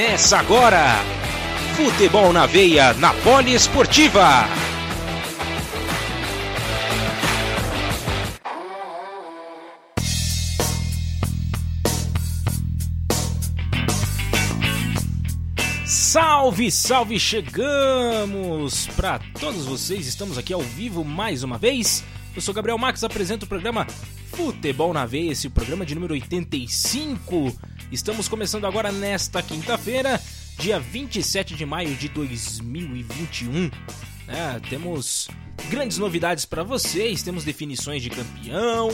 [0.00, 1.04] Começa agora!
[1.76, 4.48] Futebol na veia, na Poliesportiva.
[15.84, 17.20] Salve, salve!
[17.20, 20.06] Chegamos para todos vocês.
[20.06, 22.02] Estamos aqui ao vivo mais uma vez.
[22.34, 23.86] Eu sou Gabriel Max, apresento o programa
[24.30, 27.54] Futebol na Veia, esse programa de número 85.
[27.92, 30.20] Estamos começando agora nesta quinta-feira,
[30.60, 33.68] dia 27 de maio de 2021.
[34.28, 35.26] É, temos
[35.68, 38.90] grandes novidades para vocês, temos definições de campeão,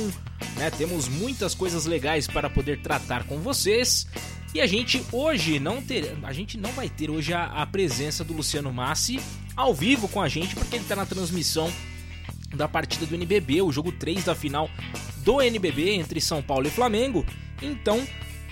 [0.57, 4.07] né, temos muitas coisas legais para poder tratar com vocês.
[4.55, 8.25] E a gente hoje não ter, a gente não vai ter hoje a, a presença
[8.25, 9.21] do Luciano Massi
[9.55, 11.71] ao vivo com a gente, porque ele está na transmissão
[12.55, 14.71] da partida do NBB, o jogo 3 da final
[15.19, 17.27] do NBB entre São Paulo e Flamengo.
[17.60, 18.07] Então,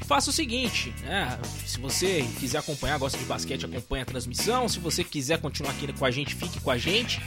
[0.07, 1.39] faça o seguinte, né?
[1.67, 4.69] Se você quiser acompanhar, gosta de basquete, acompanha a transmissão.
[4.69, 7.21] Se você quiser continuar aqui com a gente, fique com a gente.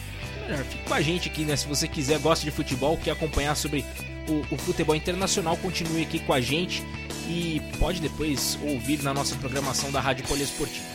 [0.48, 1.56] Melhor, fique com a gente aqui, né?
[1.56, 3.84] Se você quiser, gosta de futebol, quer acompanhar sobre
[4.30, 6.84] o, o futebol internacional, continue aqui com a gente
[7.28, 10.86] e pode depois ouvir na nossa programação da Rádio Poliesportiva.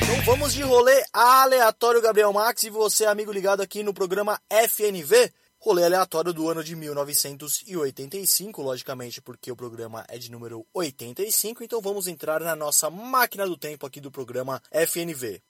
[0.02, 5.32] Então vamos de rolê aleatório, Gabriel Max, e você, amigo ligado aqui no programa FNV
[5.60, 11.80] rolê aleatório do ano de 1985, logicamente porque o programa é de número 85, então
[11.80, 15.40] vamos entrar na nossa máquina do tempo aqui do programa FNV.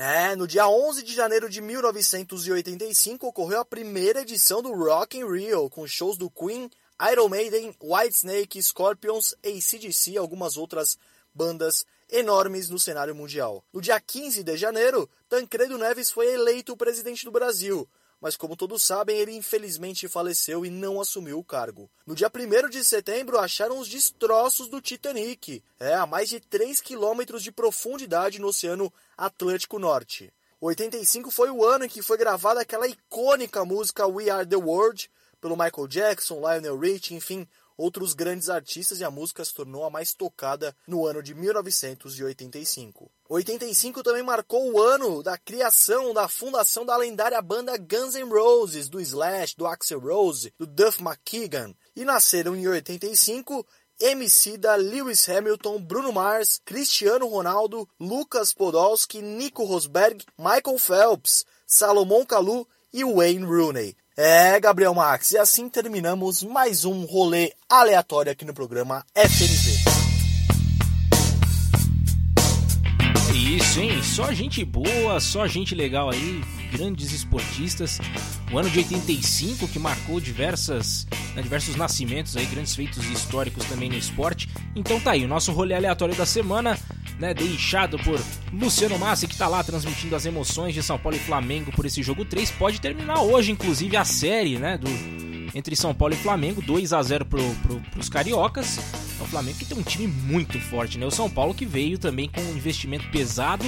[0.00, 5.28] É, no dia 11 de janeiro de 1985 ocorreu a primeira edição do Rock in
[5.28, 6.70] Rio, com shows do Queen,
[7.10, 10.96] Iron Maiden, Whitesnake, Scorpions, ACDC e algumas outras
[11.34, 13.64] bandas enormes no cenário mundial.
[13.72, 17.88] No dia 15 de janeiro, Tancredo Neves foi eleito presidente do Brasil,
[18.20, 21.90] mas como todos sabem, ele infelizmente faleceu e não assumiu o cargo.
[22.06, 26.80] No dia 1 de setembro, acharam os destroços do Titanic, é, a mais de 3
[26.80, 30.32] quilômetros de profundidade no Oceano Atlântico Norte.
[30.60, 35.08] 85 foi o ano em que foi gravada aquela icônica música We Are the World,
[35.40, 37.46] pelo Michael Jackson, Lionel Richie, enfim,
[37.78, 43.10] outros grandes artistas e a música se tornou a mais tocada no ano de 1985.
[43.28, 48.88] 85 também marcou o ano da criação da fundação da lendária banda Guns N' Roses,
[48.88, 51.72] do Slash, do Axel Rose, do Duff McKagan.
[51.94, 53.64] E nasceram em 85
[54.00, 62.24] MC da Lewis Hamilton, Bruno Mars, Cristiano Ronaldo, Lucas Podolski, Nico Rosberg, Michael Phelps, Salomon
[62.24, 63.96] Kalou e Wayne Rooney.
[64.20, 69.78] É, Gabriel Max, e assim terminamos mais um rolê aleatório aqui no programa FNV.
[73.32, 74.02] Isso, hein?
[74.02, 77.98] Só gente boa, só gente legal aí, grandes esportistas.
[78.52, 83.88] O ano de 85 que marcou diversas, né, diversos nascimentos aí, grandes feitos históricos também
[83.88, 84.48] no esporte.
[84.74, 86.78] Então tá aí, o nosso rolê aleatório da semana
[87.18, 88.20] né, deixado por
[88.52, 92.02] Luciano Massi, que está lá transmitindo as emoções de São Paulo e Flamengo por esse
[92.02, 92.50] jogo 3.
[92.52, 94.88] Pode terminar hoje, inclusive, a série né, do,
[95.54, 98.78] entre São Paulo e Flamengo, 2 a 0 pro, pro, pros cariocas.
[99.18, 101.04] É o Flamengo que tem um time muito forte, né?
[101.04, 103.64] O São Paulo que veio também com um investimento pesado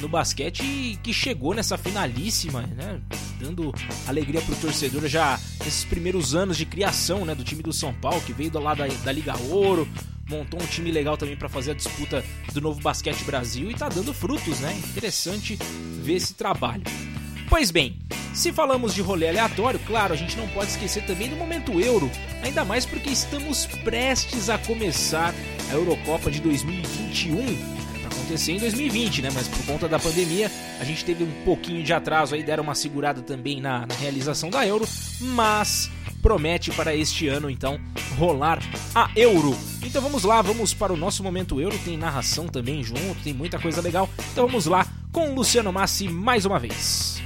[0.00, 3.00] no basquete e que chegou nessa finalíssima, né?
[3.38, 3.72] Dando
[4.06, 7.34] alegria pro torcedor já nesses primeiros anos de criação, né?
[7.34, 9.88] Do time do São Paulo, que veio do lado da, da Liga Ouro,
[10.28, 13.88] montou um time legal também para fazer a disputa do novo Basquete Brasil e tá
[13.88, 14.72] dando frutos, né?
[14.90, 15.58] Interessante
[16.02, 16.82] ver esse trabalho.
[17.48, 17.98] Pois bem,
[18.32, 22.10] se falamos de rolê aleatório, claro, a gente não pode esquecer também do momento Euro,
[22.42, 25.34] ainda mais porque estamos prestes a começar
[25.70, 27.81] a Eurocopa de 2021
[28.22, 29.28] acontecer em 2020, né?
[29.34, 32.74] Mas por conta da pandemia, a gente teve um pouquinho de atraso aí, deram uma
[32.74, 34.86] segurada também na, na realização da Euro,
[35.20, 35.90] mas
[36.22, 37.80] promete para este ano então
[38.16, 38.60] rolar
[38.94, 39.56] a Euro.
[39.84, 43.58] Então vamos lá, vamos para o nosso momento Euro, tem narração também junto, tem muita
[43.58, 44.08] coisa legal.
[44.32, 47.20] Então vamos lá com Luciano Massi mais uma vez.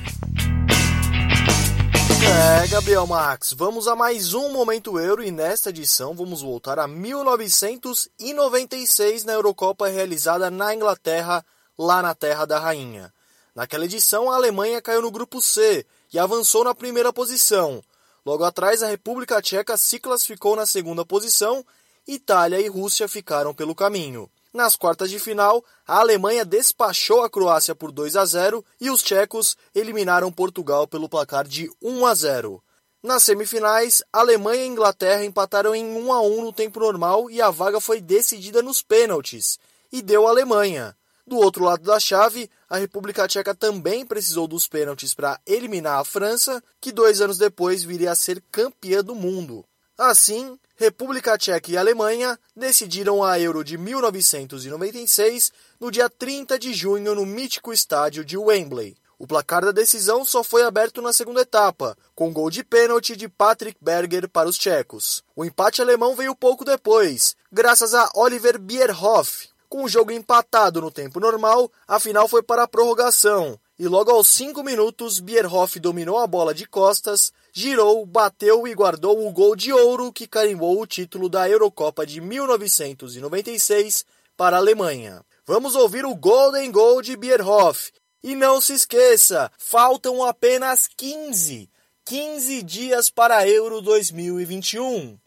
[2.28, 6.88] É, Gabriel Max, vamos a mais um Momento Euro e nesta edição vamos voltar a
[6.88, 11.46] 1996 na Eurocopa realizada na Inglaterra,
[11.78, 13.12] lá na Terra da Rainha.
[13.54, 17.80] Naquela edição, a Alemanha caiu no grupo C e avançou na primeira posição.
[18.24, 21.64] Logo atrás, a República Tcheca se classificou na segunda posição,
[22.08, 24.28] Itália e Rússia ficaram pelo caminho.
[24.56, 29.02] Nas quartas de final, a Alemanha despachou a Croácia por 2 a 0 e os
[29.02, 32.64] tchecos eliminaram Portugal pelo placar de 1 a 0.
[33.02, 37.50] Nas semifinais, Alemanha e Inglaterra empataram em 1 a 1 no tempo normal e a
[37.50, 39.58] vaga foi decidida nos pênaltis
[39.92, 40.96] e deu a Alemanha.
[41.26, 46.04] Do outro lado da chave, a República Tcheca também precisou dos pênaltis para eliminar a
[46.04, 49.66] França, que dois anos depois viria a ser campeã do mundo.
[49.98, 55.50] Assim, República Tcheca e Alemanha decidiram a Euro de 1996
[55.80, 58.94] no dia 30 de junho no mítico estádio de Wembley.
[59.18, 63.26] O placar da decisão só foi aberto na segunda etapa, com gol de pênalti de
[63.26, 65.24] Patrick Berger para os tchecos.
[65.34, 69.48] O empate alemão veio pouco depois, graças a Oliver Bierhoff.
[69.70, 74.10] Com o jogo empatado no tempo normal, a final foi para a prorrogação, e logo
[74.10, 79.54] aos 5 minutos Bierhoff dominou a bola de costas, girou, bateu e guardou o gol
[79.54, 84.06] de ouro que carimbou o título da Eurocopa de 1996
[84.36, 85.22] para a Alemanha.
[85.46, 87.92] Vamos ouvir o Golden Goal de Bierhoff.
[88.22, 91.70] E não se esqueça, faltam apenas 15,
[92.04, 95.18] 15 dias para a Euro 2021.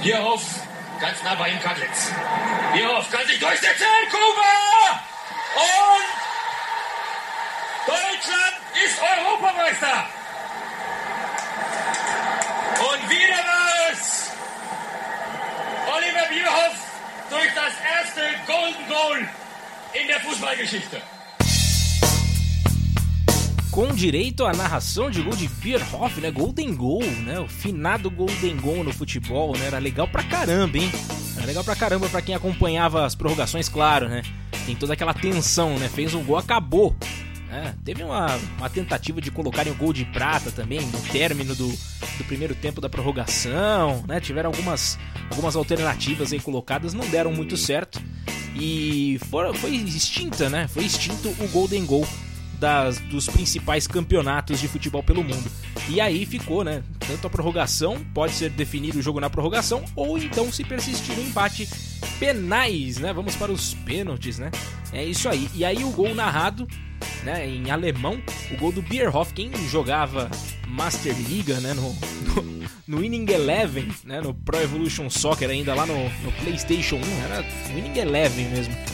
[0.00, 0.44] Bierhoff,
[1.00, 2.10] ganz nah bei ihm Kadlitz.
[2.72, 5.11] Bierhoff kann sich durchsetzen, Kuba!
[5.54, 6.08] Und
[7.86, 8.54] Deutschland
[8.84, 10.06] ist Europameister.
[12.80, 14.30] Und wieder war es
[15.94, 16.76] Oliver Bierhoff
[17.28, 19.28] durch das erste Golden Goal
[20.00, 21.02] in der Fußballgeschichte.
[23.70, 26.30] Com direito à narração de gol de Bierhoff, né?
[26.30, 27.40] Golden Goal, né?
[27.40, 29.66] O finado Golden Goal no futebol, né?
[29.66, 30.90] Era legal pra caramba, hein?
[31.36, 34.22] Era legal pra caramba pra quem acompanhava as prorrogações, claro, né?
[34.66, 35.88] Tem toda aquela tensão, né?
[35.88, 36.94] Fez um gol, acabou.
[37.50, 38.26] É, teve uma,
[38.56, 42.80] uma tentativa de colocarem o gol de prata também no término do, do primeiro tempo
[42.80, 44.20] da prorrogação, né?
[44.20, 44.98] Tiveram algumas,
[45.30, 48.00] algumas alternativas aí colocadas, não deram muito certo.
[48.54, 50.66] E for, foi extinta, né?
[50.68, 52.06] Foi extinto o Golden Goal
[52.62, 55.50] das, dos principais campeonatos de futebol pelo mundo.
[55.88, 56.84] E aí ficou, né?
[57.00, 61.24] Tanto a prorrogação, pode ser definido o jogo na prorrogação, ou então se persistir no
[61.24, 61.68] empate,
[62.20, 63.12] penais, né?
[63.12, 64.52] Vamos para os pênaltis, né?
[64.92, 65.50] É isso aí.
[65.56, 66.68] E aí o gol narrado
[67.24, 68.22] né, em alemão,
[68.52, 70.30] o gol do Bierhoff, quem jogava
[70.68, 75.84] Master Liga, né, no, no, no Winning Eleven, né, no Pro Evolution Soccer ainda lá
[75.84, 77.44] no, no PlayStation 1, era
[77.74, 78.91] Winning Eleven mesmo.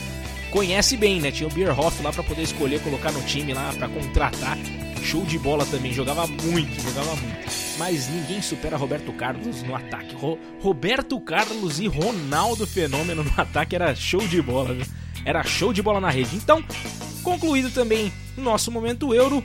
[0.51, 1.31] Conhece bem, né?
[1.31, 4.57] Tinha o Bierhoff lá para poder escolher colocar no time lá para contratar.
[5.03, 7.51] Show de bola também, jogava muito, jogava muito.
[7.77, 10.15] Mas ninguém supera Roberto Carlos no ataque.
[10.15, 14.85] Ro Roberto Carlos e Ronaldo Fenômeno no ataque era show de bola, viu?
[15.23, 16.35] Era show de bola na rede.
[16.35, 16.63] Então,
[17.23, 19.43] concluído também o nosso momento Euro.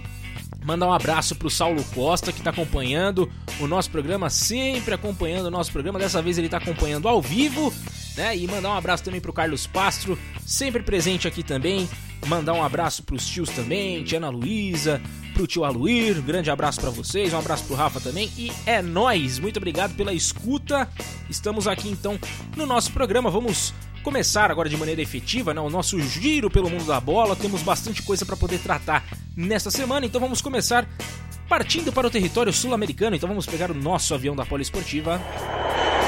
[0.64, 3.30] Mandar um abraço pro Saulo Costa que está acompanhando
[3.60, 5.98] o nosso programa, sempre acompanhando o nosso programa.
[5.98, 7.72] Dessa vez ele está acompanhando ao vivo,
[8.16, 8.36] né?
[8.36, 11.88] E mandar um abraço também pro Carlos Pastro, sempre presente aqui também.
[12.26, 15.00] Mandar um abraço pros tios também, tia Ana Luísa,
[15.34, 19.38] pro tio Aluir, grande abraço para vocês, um abraço pro Rafa também e é nós.
[19.38, 20.88] Muito obrigado pela escuta.
[21.28, 22.18] Estamos aqui então
[22.56, 23.30] no nosso programa.
[23.30, 27.36] Vamos começar agora de maneira efetiva né, o nosso giro pelo mundo da bola.
[27.36, 29.04] Temos bastante coisa para poder tratar
[29.36, 30.88] nesta semana, então vamos começar
[31.48, 33.16] partindo para o território sul-americano.
[33.16, 35.20] Então vamos pegar o nosso avião da Poliesportiva.
[36.00, 36.03] Um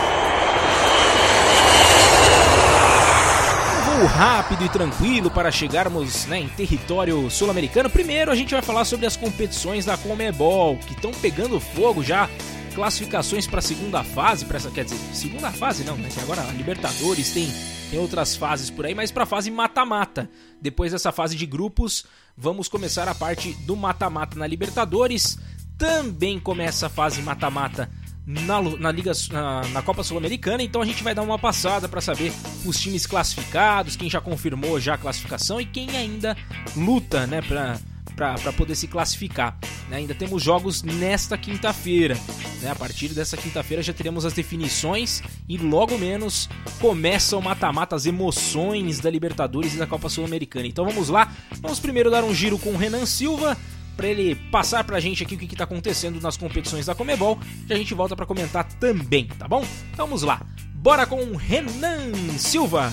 [3.96, 7.88] voo rápido e tranquilo para chegarmos né, em território sul-americano.
[7.88, 12.28] Primeiro a gente vai falar sobre as competições da Comebol, que estão pegando fogo já
[12.74, 16.10] classificações para a segunda fase, para essa quer dizer, segunda fase não, né?
[16.12, 17.48] Que agora a Libertadores tem
[17.90, 20.28] tem outras fases por aí, mas para a fase mata-mata.
[20.60, 22.04] Depois dessa fase de grupos,
[22.36, 25.38] vamos começar a parte do mata-mata na Libertadores.
[25.78, 27.88] Também começa a fase mata-mata
[28.26, 32.00] na, na, Liga na, na Copa Sul-Americana, então a gente vai dar uma passada para
[32.00, 32.32] saber
[32.64, 36.36] os times classificados, quem já confirmou já a classificação e quem ainda
[36.76, 37.78] luta, né, para
[38.16, 39.58] para poder se classificar.
[39.90, 39.98] Né?
[39.98, 42.16] Ainda temos jogos nesta quinta-feira.
[42.62, 42.70] Né?
[42.70, 46.48] A partir dessa quinta-feira já teremos as definições e logo menos
[46.80, 50.66] começam mata-mata, as emoções da Libertadores e da Copa Sul-Americana.
[50.66, 51.30] Então vamos lá,
[51.60, 53.56] vamos primeiro dar um giro com o Renan Silva
[53.96, 57.38] para ele passar pra gente aqui o que, que tá acontecendo nas competições da Comebol,
[57.66, 59.64] que a gente volta para comentar também, tá bom?
[59.96, 60.40] Vamos lá.
[60.74, 62.92] Bora com Renan Silva.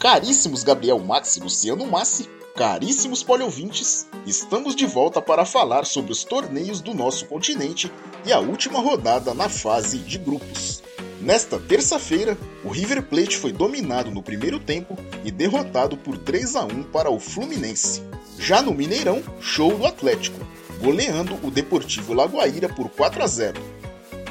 [0.00, 2.28] Caríssimos Gabriel Max e Luciano Massi,
[2.60, 7.90] caríssimos poliovintes, estamos de volta para falar sobre os torneios do nosso continente
[8.26, 10.82] e a última rodada na fase de grupos.
[11.22, 16.64] Nesta terça-feira, o River Plate foi dominado no primeiro tempo e derrotado por 3 a
[16.64, 18.02] 1 para o Fluminense.
[18.38, 20.46] Já no Mineirão, show do Atlético,
[20.82, 23.58] goleando o Deportivo Lagoaíra por 4 a 0.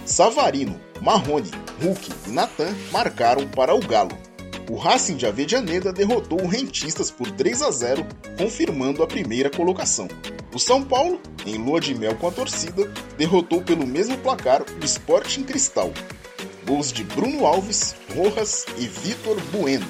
[0.06, 1.50] Savarino, Marrone,
[1.82, 4.29] Hulk e Natan marcaram para o Galo.
[4.70, 8.06] O Racing de Avedianeda derrotou o Rentistas por 3 a 0,
[8.38, 10.08] confirmando a primeira colocação.
[10.54, 12.86] O São Paulo, em lua de mel com a torcida,
[13.18, 15.92] derrotou pelo mesmo placar o Sporting Cristal,
[16.68, 19.88] gols de Bruno Alves, Rojas e Vitor Bueno.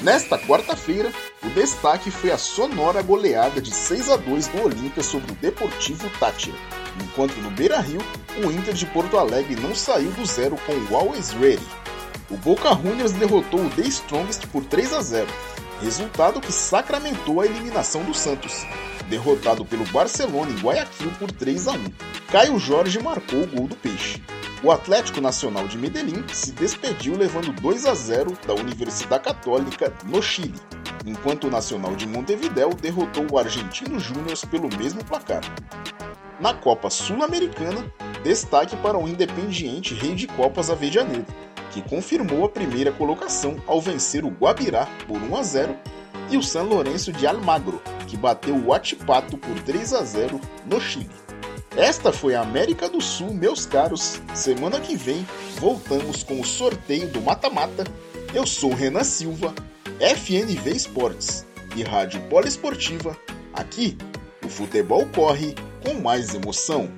[0.00, 5.30] Nesta quarta-feira, o destaque foi a sonora goleada de 6 a 2 do Olímpia sobre
[5.30, 6.56] o Deportivo Tátira,
[7.04, 8.00] enquanto no Beira-Rio,
[8.42, 11.66] o Inter de Porto Alegre não saiu do zero com o Always Ready.
[12.28, 15.28] O Boca Juniors derrotou o The Strongest por 3 a 0,
[15.80, 18.66] resultado que sacramentou a eliminação do Santos,
[19.08, 21.84] derrotado pelo Barcelona em Guayaquil por 3 a 1.
[22.32, 24.20] Caio Jorge marcou o gol do Peixe.
[24.60, 30.20] O Atlético Nacional de Medellín se despediu levando 2 a 0 da Universidade Católica no
[30.20, 30.60] Chile,
[31.06, 35.42] enquanto o Nacional de Montevideo derrotou o Argentino Júnior pelo mesmo placar.
[36.38, 37.90] Na Copa Sul-Americana,
[38.22, 41.24] destaque para o Independiente Rei de Copas Avedianeiro,
[41.70, 45.76] que confirmou a primeira colocação ao vencer o Guabirá por 1 a 0
[46.30, 50.78] e o San Lourenço de Almagro, que bateu o Atipato por 3 a 0 no
[50.78, 51.10] Chile.
[51.74, 54.20] Esta foi a América do Sul, meus caros.
[54.34, 55.26] Semana que vem
[55.58, 57.84] voltamos com o sorteio do mata-mata.
[58.34, 59.54] Eu sou Renan Silva,
[60.00, 63.16] FNV Esportes e Rádio Poliesportiva.
[63.52, 63.96] Aqui,
[64.44, 65.54] o futebol corre
[65.84, 66.90] com mais emoção.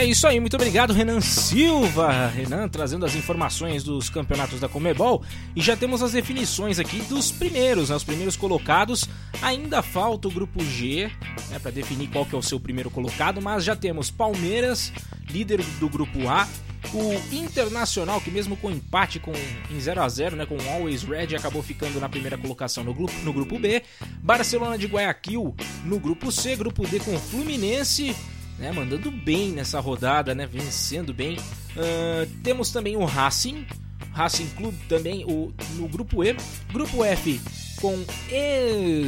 [0.00, 2.28] É isso aí, muito obrigado, Renan Silva.
[2.28, 5.22] Renan trazendo as informações dos campeonatos da Comebol.
[5.54, 9.06] E já temos as definições aqui dos primeiros, né, os primeiros colocados.
[9.42, 11.10] Ainda falta o grupo G
[11.50, 14.90] né, para definir qual que é o seu primeiro colocado, mas já temos Palmeiras,
[15.28, 16.48] líder do grupo A.
[16.92, 19.32] O Internacional, que mesmo com empate com,
[19.70, 22.92] em 0 a 0 né, com o Always Red, acabou ficando na primeira colocação no
[22.92, 23.82] grupo, no grupo B.
[24.22, 28.16] Barcelona de Guayaquil no grupo C, grupo D com Fluminense,
[28.58, 31.36] né, mandando bem nessa rodada, né, vencendo bem.
[31.36, 33.66] Uh, temos também o Racing,
[34.12, 36.36] Racing Clube também o, no grupo E.
[36.72, 37.40] Grupo F
[37.80, 38.04] com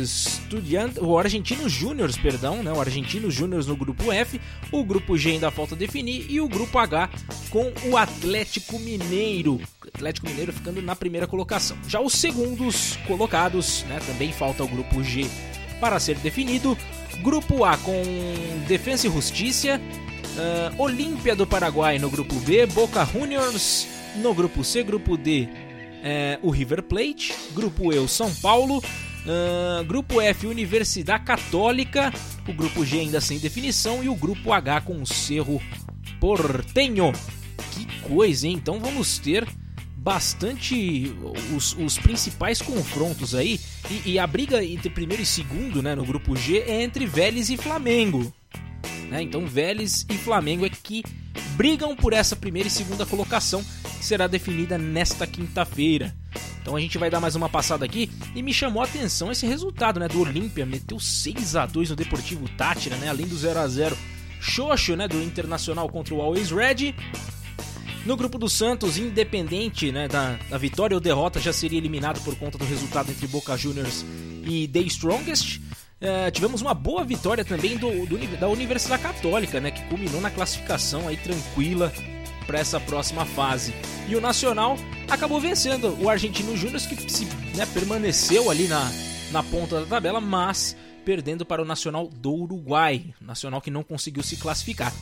[0.03, 4.41] Estudiante, o Argentino Júnior, perdão, né, o Argentino Júnior no grupo F.
[4.73, 7.11] O grupo G ainda falta definir e o grupo H
[7.51, 9.61] com o Atlético Mineiro.
[9.95, 11.77] Atlético Mineiro ficando na primeira colocação.
[11.87, 15.27] Já os segundos colocados, né, também falta o grupo G
[15.79, 16.77] para ser definido.
[17.23, 18.03] Grupo A com
[18.67, 24.83] Defensa e Justiça, uh, Olímpia do Paraguai no grupo B, Boca Juniors no grupo C,
[24.83, 25.49] grupo D,
[26.03, 32.13] uh, o River Plate, grupo E, o São Paulo, uh, grupo F, Universidade Católica,
[32.49, 35.61] o grupo G ainda sem definição e o grupo H com o Cerro
[36.21, 37.13] Portenho.
[37.73, 38.55] Que coisa, hein?
[38.55, 39.47] Então vamos ter
[40.03, 41.15] bastante
[41.55, 43.61] os, os principais confrontos aí.
[43.89, 47.51] E, e, a briga entre primeiro e segundo né, no grupo G é entre Vélez
[47.51, 48.33] e Flamengo.
[49.09, 49.23] Né?
[49.23, 51.03] Então Vélez e Flamengo é que
[51.57, 53.65] brigam por essa primeira e segunda colocação
[53.99, 56.15] que será definida nesta quinta-feira.
[56.61, 59.47] Então a gente vai dar mais uma passada aqui e me chamou a atenção esse
[59.47, 63.59] resultado, né, do Olímpia, meteu 6 a 2 no Deportivo Tátira, né, além do 0
[63.59, 63.97] a 0
[64.41, 66.95] Xoxo, né, do Internacional contra o Always Red.
[68.05, 72.35] No grupo do Santos, independente né, da, da, vitória ou derrota, já seria eliminado por
[72.35, 74.05] conta do resultado entre Boca Juniors
[74.45, 75.61] e The Strongest.
[76.03, 80.33] Uh, tivemos uma boa vitória também do, do, da Universidade Católica, né, que culminou na
[80.33, 81.93] classificação aí tranquila
[82.45, 83.73] para essa próxima fase.
[84.09, 84.77] E o Nacional
[85.09, 87.25] acabou vencendo o Argentino Júnior, que se,
[87.57, 88.91] né, permaneceu ali na,
[89.31, 94.25] na ponta da tabela, mas perdendo para o Nacional do Uruguai, Nacional que não conseguiu
[94.25, 94.93] se classificar.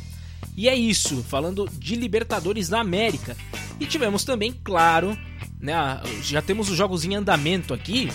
[0.54, 3.34] E é isso, falando de Libertadores da América.
[3.78, 5.16] E tivemos também, claro,
[5.58, 5.74] né,
[6.22, 8.10] já temos os jogos em andamento aqui.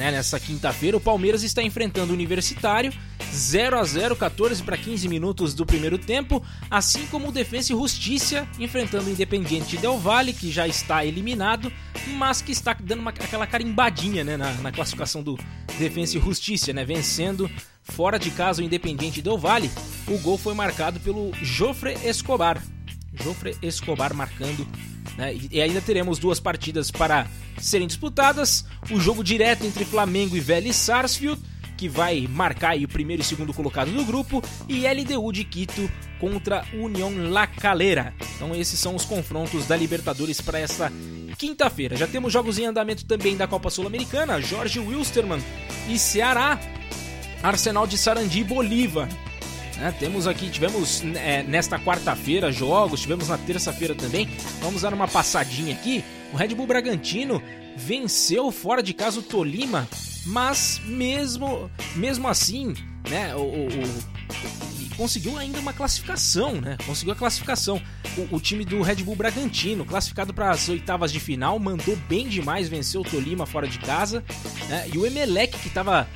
[0.00, 2.90] Né, nessa quinta-feira, o Palmeiras está enfrentando o Universitário
[3.30, 7.76] 0 a 0 14 para 15 minutos do primeiro tempo, assim como o Defensa e
[7.76, 11.70] Justiça enfrentando o Independiente Del Valle, que já está eliminado,
[12.16, 15.38] mas que está dando uma, aquela carimbadinha né, na, na classificação do
[15.78, 17.50] Defensa e Justiça, né, vencendo
[17.82, 19.70] fora de casa o Independiente Del Valle.
[20.08, 22.64] O gol foi marcado pelo Jofre Escobar.
[23.22, 24.66] Jofre Escobar marcando
[25.20, 25.36] né?
[25.50, 27.26] E ainda teremos duas partidas para
[27.60, 31.40] serem disputadas: o jogo direto entre Flamengo e Vélez Sarsfield
[31.76, 36.62] que vai marcar o primeiro e segundo colocado do grupo, e LDU de Quito contra
[36.74, 38.12] União La Calera.
[38.36, 40.92] Então esses são os confrontos da Libertadores para esta
[41.38, 41.96] quinta-feira.
[41.96, 45.42] Já temos jogos em andamento também da Copa Sul-Americana, Jorge Wilstermann
[45.88, 46.60] e Ceará,
[47.42, 49.08] Arsenal de Sarandi e Bolívar.
[49.82, 54.28] É, temos aqui, tivemos é, nesta quarta-feira jogos, tivemos na terça-feira também.
[54.60, 56.04] Vamos dar uma passadinha aqui.
[56.32, 57.42] O Red Bull Bragantino
[57.76, 59.88] venceu fora de casa o Tolima,
[60.26, 62.74] mas mesmo, mesmo assim,
[63.08, 66.76] né, o, o, o conseguiu ainda uma classificação, né?
[66.84, 67.80] Conseguiu a classificação.
[68.18, 72.28] O, o time do Red Bull Bragantino, classificado para as oitavas de final, mandou bem
[72.28, 74.22] demais, venceu o Tolima fora de casa.
[74.68, 74.90] Né?
[74.92, 76.06] E o Emelec, que estava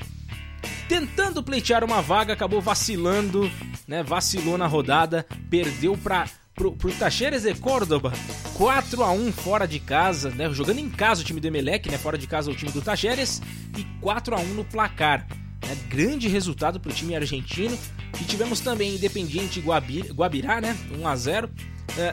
[0.89, 3.51] tentando pleitear uma vaga, acabou vacilando,
[3.87, 4.03] né?
[4.03, 8.13] Vacilou na rodada, perdeu para pro, pro Tacheres de Córdoba
[8.55, 10.49] 4 a 1 fora de casa, né?
[10.53, 11.99] Jogando em casa o time do Emelec, né?
[11.99, 13.43] Fora de casa o time do Tacheres
[13.77, 15.27] e 4 a 1 no placar.
[15.67, 15.77] Né?
[15.89, 17.77] Grande resultado para o time argentino.
[18.21, 20.77] E tivemos também Independiente Guabir, Guabirá, né?
[20.97, 21.53] 1 a 0 uh,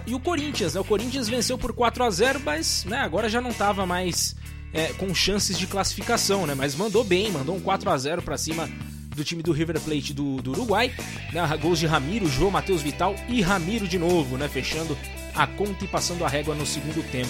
[0.07, 0.81] E o Corinthians, né?
[0.81, 4.35] O Corinthians venceu por 4 a 0 mas né, agora já não estava mais
[4.73, 6.55] é, com chances de classificação, né?
[6.55, 8.69] Mas mandou bem, mandou um 4 a 0 para cima
[9.15, 10.91] do time do River Plate do, do Uruguai.
[11.33, 11.41] Né?
[11.61, 14.47] Gols de Ramiro, João Matheus Vital e Ramiro de novo, né?
[14.47, 14.97] Fechando
[15.35, 17.29] a conta e passando a régua no segundo tempo.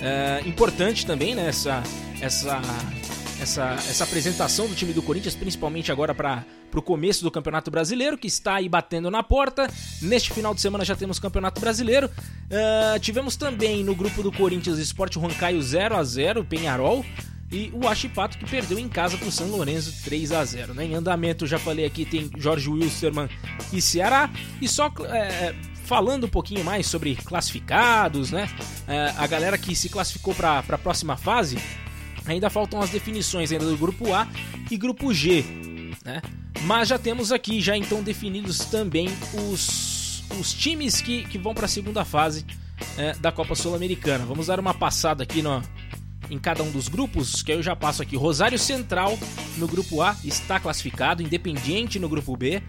[0.00, 1.82] É, importante também né, essa,
[2.20, 2.60] essa,
[3.40, 6.44] essa, essa apresentação do time do Corinthians, principalmente agora para
[6.74, 9.68] o começo do Campeonato Brasileiro, que está aí batendo na porta.
[10.02, 12.08] Neste final de semana já temos Campeonato Brasileiro.
[12.08, 17.04] Uh, tivemos também no grupo do Corinthians Esporte Rancaio 0 a 0 Penharol.
[17.52, 20.84] E o Achipato que perdeu em casa para o São Lourenço 3 a 0 né?
[20.84, 23.28] Em andamento, já falei aqui, tem Jorge Wilstermann
[23.72, 24.30] e Ceará.
[24.60, 25.52] E só é,
[25.90, 28.48] falando um pouquinho mais sobre classificados, né?
[28.86, 31.58] É, a galera que se classificou para a próxima fase,
[32.26, 34.28] ainda faltam as definições ainda do grupo A
[34.70, 35.44] e grupo G,
[36.04, 36.22] né?
[36.62, 39.08] Mas já temos aqui já então definidos também
[39.50, 42.44] os, os times que, que vão para a segunda fase
[42.98, 44.24] é, da Copa Sul-Americana.
[44.24, 45.62] Vamos dar uma passada aqui no,
[46.30, 48.16] em cada um dos grupos, que eu já passo aqui.
[48.16, 49.18] Rosário Central
[49.56, 52.62] no grupo A está classificado, Independiente no grupo B.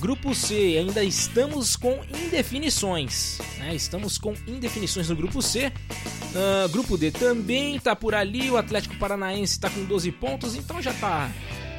[0.00, 3.38] Grupo C, ainda estamos com indefinições.
[3.58, 3.74] Né?
[3.74, 5.72] Estamos com indefinições no grupo C.
[6.34, 8.50] Uh, grupo D também está por ali.
[8.50, 11.30] O Atlético Paranaense está com 12 pontos, então já está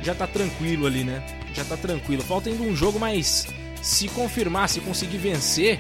[0.02, 1.26] já tá tranquilo ali, né?
[1.54, 2.22] Já está tranquilo.
[2.22, 3.48] Falta ainda um jogo, mas
[3.82, 5.80] se confirmar, se conseguir vencer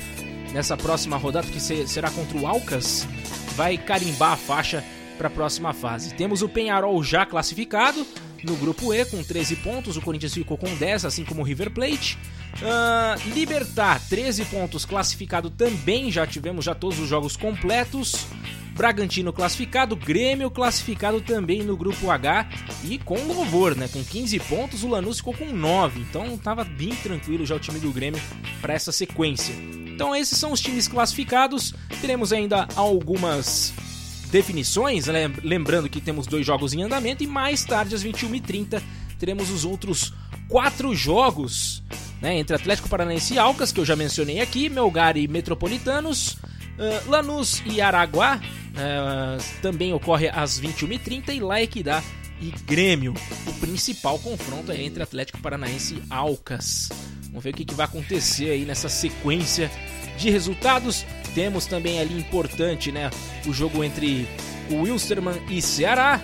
[0.51, 3.07] nessa próxima rodada, que será contra o Alcas,
[3.55, 4.83] vai carimbar a faixa
[5.15, 6.13] para a próxima fase.
[6.13, 8.05] Temos o Penharol já classificado
[8.45, 11.71] no grupo E com 13 pontos, o Corinthians ficou com 10, assim como o River
[11.71, 12.17] Plate.
[12.55, 18.27] Uh, Libertar, 13 pontos, classificado também, já tivemos já todos os jogos completos.
[18.75, 22.49] Bragantino classificado, Grêmio classificado também no grupo H
[22.83, 23.87] e com louvor, né?
[23.87, 27.79] Com 15 pontos, o Lanús ficou com 9, então estava bem tranquilo já o time
[27.79, 28.21] do Grêmio
[28.61, 29.55] para essa sequência.
[29.87, 31.73] Então esses são os times classificados.
[32.01, 33.73] Teremos ainda algumas
[34.35, 35.31] definições, né?
[35.41, 38.81] lembrando que temos dois jogos em andamento e mais tarde às 21h30
[39.17, 40.11] teremos os outros
[40.49, 41.81] quatro jogos
[42.21, 42.37] né?
[42.37, 47.63] entre Atlético Paranaense e Alcas, que eu já mencionei aqui, Melgar e Metropolitanos, uh, Lanús
[47.65, 52.03] e Araguá, uh, também ocorre às 21h30 e La Equidad
[52.41, 53.13] e Grêmio.
[53.47, 56.89] O principal confronto é entre Atlético Paranaense e Alcas.
[57.29, 59.71] Vamos ver o que, que vai acontecer aí nessa sequência
[60.17, 61.05] de resultados.
[61.35, 63.11] Temos também ali importante, né,
[63.45, 64.27] o jogo entre
[64.71, 66.21] o Wilstermann e Ceará,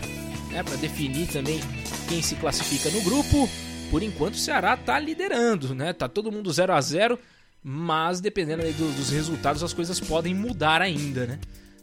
[0.49, 1.59] né, para definir também
[2.07, 3.47] quem se classifica no grupo.
[3.91, 5.91] Por enquanto o Ceará tá liderando, né?
[5.91, 7.19] Tá todo mundo 0 a 0,
[7.61, 11.39] mas dependendo do, dos resultados as coisas podem mudar ainda, né?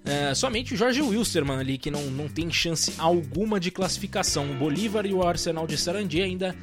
[0.06, 4.50] É, somente o Jorge Wilstermann ali que não, não tem chance alguma de classificação.
[4.50, 6.56] O Bolívar e o Arsenal de Sarandi ainda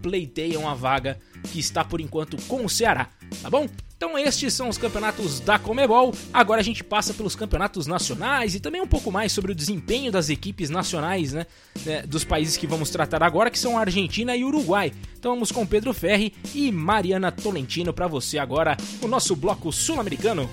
[0.00, 1.18] pleiteiam a vaga
[1.50, 3.08] que está por enquanto com o Ceará,
[3.42, 3.68] tá bom?
[4.02, 6.12] Então estes são os campeonatos da Comebol.
[6.34, 10.10] Agora a gente passa pelos campeonatos nacionais e também um pouco mais sobre o desempenho
[10.10, 11.46] das equipes nacionais, né,
[11.86, 14.92] né dos países que vamos tratar agora, que são a Argentina e Uruguai.
[15.16, 20.50] Então vamos com Pedro Ferri e Mariana Tolentino para você agora o nosso bloco sul-americano.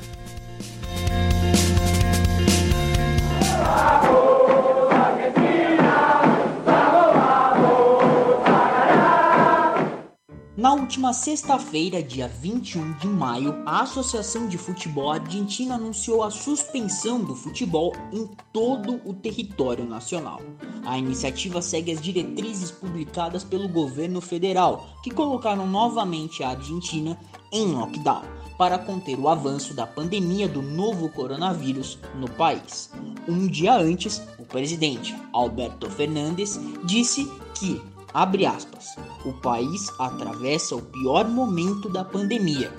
[10.59, 17.23] Na última sexta-feira, dia 21 de maio, a Associação de Futebol Argentina anunciou a suspensão
[17.23, 20.41] do futebol em todo o território nacional.
[20.85, 27.17] A iniciativa segue as diretrizes publicadas pelo governo federal, que colocaram novamente a Argentina
[27.53, 28.23] em lockdown
[28.57, 32.91] para conter o avanço da pandemia do novo coronavírus no país.
[33.25, 37.81] Um dia antes, o presidente Alberto Fernandes disse que
[38.13, 38.95] Abre aspas.
[39.25, 42.73] O país atravessa o pior momento da pandemia.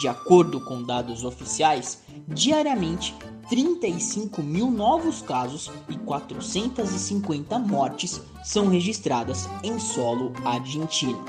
[0.00, 3.14] De acordo com dados oficiais, diariamente
[3.48, 11.24] 35 mil novos casos e 450 mortes são registradas em solo argentino.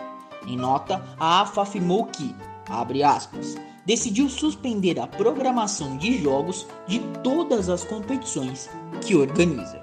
[0.45, 2.35] Em nota, a AFA afirmou que,
[2.69, 8.69] abre aspas, decidiu suspender a programação de jogos de todas as competições
[9.01, 9.81] que organiza.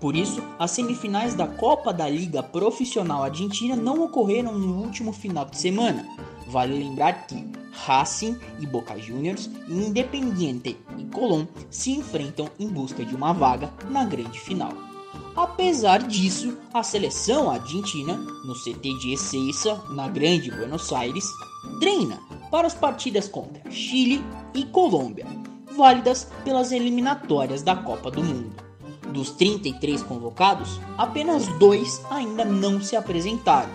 [0.00, 5.46] Por isso, as semifinais da Copa da Liga Profissional Argentina não ocorreram no último final
[5.46, 6.06] de semana.
[6.48, 13.14] Vale lembrar que Racing e Boca Juniors, Independiente e Colón se enfrentam em busca de
[13.14, 14.72] uma vaga na grande final.
[15.36, 21.24] Apesar disso, a seleção argentina, no CT de Ezeiza, na Grande Buenos Aires,
[21.78, 22.18] treina
[22.50, 25.26] para as partidas contra Chile e Colômbia,
[25.76, 28.65] válidas pelas eliminatórias da Copa do Mundo.
[29.12, 33.70] Dos 33 convocados, apenas dois ainda não se apresentaram.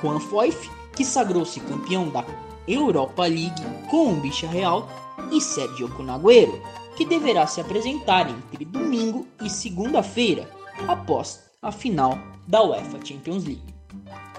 [0.00, 2.24] Juan Foyf, que sagrou-se campeão da
[2.66, 4.88] Europa League com o Bicha Real,
[5.30, 6.60] e Sergio Cunagüero,
[6.96, 10.48] que deverá se apresentar entre domingo e segunda-feira,
[10.88, 13.74] após a final da UEFA Champions League.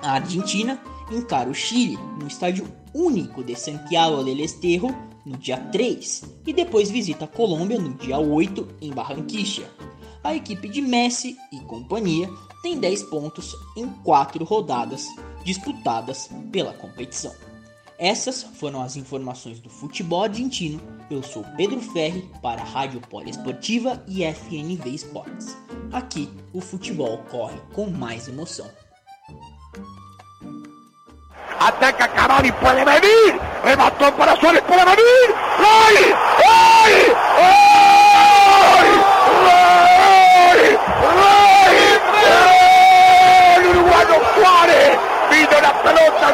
[0.01, 4.87] A Argentina encara o Chile no estádio único de Santiago del Estero
[5.25, 9.69] no dia 3 e depois visita a Colômbia no dia 8 em Barranquilla
[10.23, 12.29] a equipe de Messi e companhia
[12.61, 15.07] tem 10 pontos em 4 rodadas
[15.43, 17.33] disputadas pela competição.
[17.97, 20.81] Essas foram as informações do futebol argentino.
[21.09, 25.55] Eu sou Pedro Ferri para a Rádio Poliesportiva e FNV Esportes.
[25.91, 28.67] Aqui o futebol corre com mais emoção.
[31.59, 33.39] Ataca Cavani, pode venir.
[33.63, 35.27] Rematou para Suárez, pode venir.
[35.61, 35.93] ¡Gol!
[36.41, 36.91] ¡Gol!
[37.37, 38.85] ¡Gol!
[39.45, 39.91] ¡Gol!
[43.69, 44.17] Uruguayo
[45.47, 46.31] Pelota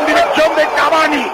[0.56, 1.32] de Cavani.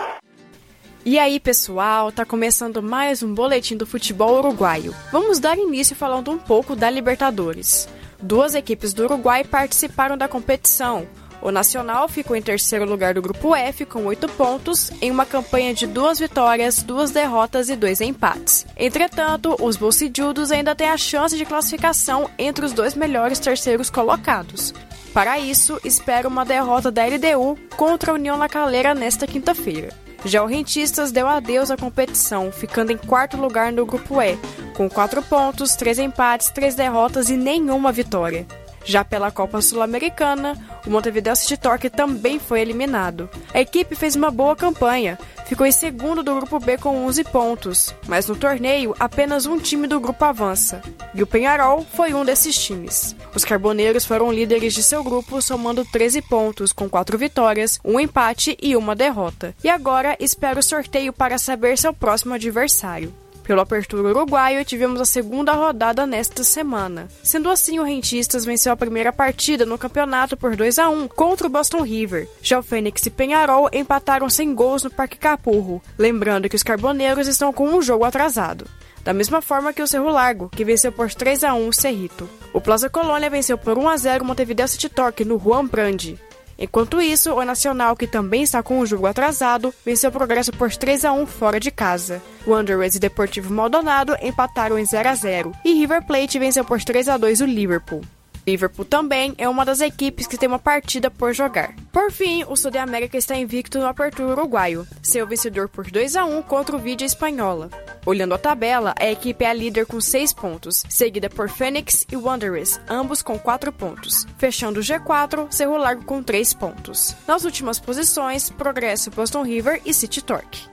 [1.05, 4.95] E aí, pessoal, tá começando mais um boletim do futebol uruguaio.
[5.11, 7.89] Vamos dar início falando um pouco da Libertadores.
[8.21, 11.05] Duas equipes do Uruguai participaram da competição.
[11.41, 15.73] O Nacional ficou em terceiro lugar do grupo F com oito pontos, em uma campanha
[15.73, 18.65] de duas vitórias, duas derrotas e dois empates.
[18.77, 24.73] Entretanto, os bolsijudos ainda têm a chance de classificação entre os dois melhores terceiros colocados.
[25.13, 29.89] Para isso, espera uma derrota da LDU contra a União La Calera nesta quinta-feira.
[30.25, 34.37] Já o Rentistas deu adeus à competição, ficando em quarto lugar no grupo E,
[34.73, 38.47] com quatro pontos, três empates, três derrotas e nenhuma vitória.
[38.85, 43.29] Já pela Copa Sul-Americana, o Montevideo City Torque também foi eliminado.
[43.53, 47.95] A equipe fez uma boa campanha, ficou em segundo do grupo B com 11 pontos,
[48.07, 50.81] mas no torneio apenas um time do grupo avança,
[51.13, 53.15] e o Penharol foi um desses times.
[53.33, 58.57] Os Carboneiros foram líderes de seu grupo, somando 13 pontos, com 4 vitórias, um empate
[58.61, 59.55] e uma derrota.
[59.63, 63.13] E agora espera o sorteio para saber seu próximo adversário.
[63.43, 67.09] Pelo Apertura Uruguaio, tivemos a segunda rodada nesta semana.
[67.21, 71.47] Sendo assim, o Rentistas venceu a primeira partida no campeonato por 2 a 1 contra
[71.47, 72.29] o Boston River.
[72.41, 77.27] Já o Fênix e Penharol empataram sem gols no Parque Capurro, lembrando que os Carboneiros
[77.27, 78.65] estão com um jogo atrasado.
[79.03, 82.29] Da mesma forma que o Cerro Largo, que venceu por 3 a 1 o Cerrito.
[82.53, 86.17] O Plaza Colônia venceu por 1 a 0 o Montevideo City Torque no Juan Brandi.
[86.63, 90.73] Enquanto isso, o Nacional, que também está com o jogo atrasado, venceu o Progresso por
[90.73, 92.21] 3 a 1 fora de casa.
[92.47, 97.09] Wanderers e Deportivo Maldonado empataram em 0 a 0 e River Plate venceu por 3
[97.09, 98.01] a 2 o Liverpool.
[98.45, 101.73] Liverpool também é uma das equipes que tem uma partida por jogar.
[101.91, 106.15] Por fim, o Sul de América está invicto no Apertura Uruguaio, seu vencedor por 2
[106.15, 107.69] a 1 contra o Vídea Espanhola.
[108.05, 112.17] Olhando a tabela, a equipe é a líder com 6 pontos, seguida por Fênix e
[112.17, 114.27] Wanderers, ambos com 4 pontos.
[114.37, 117.15] Fechando o G4, Cerro Largo com 3 pontos.
[117.27, 120.72] Nas últimas posições, Progresso, Boston River e City Torque.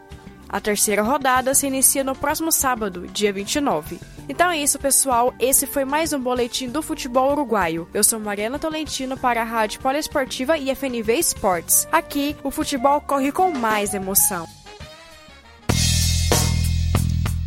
[0.52, 4.00] A terceira rodada se inicia no próximo sábado, dia 29.
[4.28, 5.32] Então é isso, pessoal.
[5.38, 7.88] Esse foi mais um boletim do futebol uruguaio.
[7.94, 11.86] Eu sou Mariana Tolentino para a Rádio Poliesportiva e FNV Esportes.
[11.92, 14.44] Aqui, o futebol corre com mais emoção.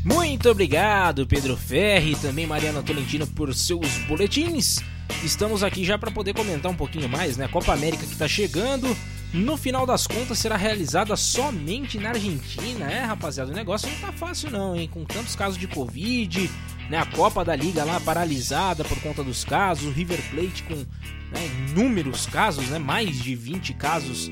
[0.05, 4.79] Muito obrigado, Pedro Ferri e também Mariana Tolentino por seus boletins.
[5.21, 7.49] Estamos aqui já para poder comentar um pouquinho mais, né?
[7.49, 8.95] Copa América que está chegando
[9.33, 12.91] no final das contas será realizada somente na Argentina.
[12.91, 14.87] É, rapaziada, o negócio não tá fácil não, hein?
[14.87, 16.49] Com tantos casos de Covid,
[16.87, 16.99] né?
[16.99, 21.67] A Copa da Liga lá paralisada por conta dos casos, o River Plate com né,
[21.67, 22.77] inúmeros casos, né?
[22.77, 24.29] Mais de 20 casos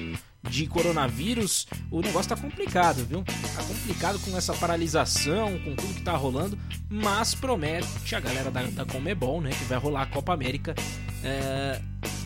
[0.48, 3.24] de coronavírus, o negócio tá complicado, viu?
[3.24, 6.58] Tá complicado com essa paralisação, com tudo que tá rolando,
[6.90, 10.74] mas promete a galera da, da Comebol, né, que vai rolar a Copa América
[11.24, 11.80] é,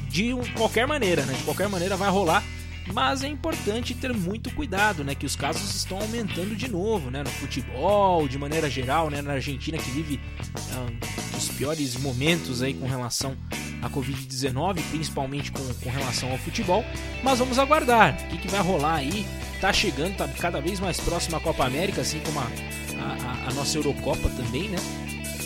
[0.09, 1.33] de qualquer maneira, né?
[1.33, 2.41] De qualquer maneira vai rolar
[2.93, 5.15] mas é importante ter muito cuidado, né?
[5.15, 7.23] Que os casos estão aumentando de novo, né?
[7.23, 9.21] No futebol, de maneira geral, né?
[9.21, 10.19] Na Argentina que vive
[10.73, 13.35] um, os piores momentos aí com relação
[13.81, 16.85] à Covid-19, principalmente com, com relação ao futebol.
[17.23, 19.25] Mas vamos aguardar o que, que vai rolar aí.
[19.59, 23.53] Tá chegando, tá cada vez mais próximo a Copa América, assim como a, a, a
[23.53, 24.77] nossa Eurocopa também, né?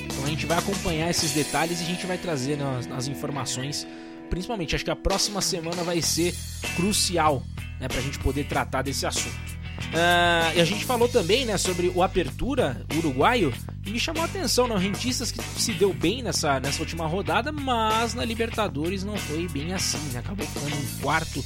[0.04, 3.08] Então a gente vai acompanhar esses detalhes e a gente vai trazer né, as, as
[3.08, 3.88] informações
[4.30, 6.36] principalmente, acho que a próxima semana vai ser
[6.76, 7.44] crucial
[7.80, 9.60] né, para a gente poder tratar desse assunto.
[9.80, 13.54] Uh, e a gente falou também né, sobre o Apertura uruguaio
[13.86, 17.08] e me chamou a atenção, né, o Rentistas que se deu bem nessa, nessa última
[17.08, 21.44] rodada, mas na Libertadores não foi bem assim, né, acabou ficando em quarto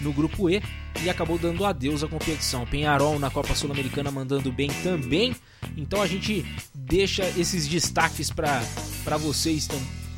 [0.00, 0.62] no grupo E
[1.02, 2.66] e acabou dando adeus à competição.
[2.66, 5.36] Penharol na Copa Sul-Americana mandando bem também,
[5.76, 6.44] então a gente
[6.74, 9.68] deixa esses destaques para vocês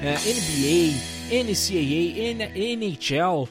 [0.00, 3.48] NBA, NCAA, NHL.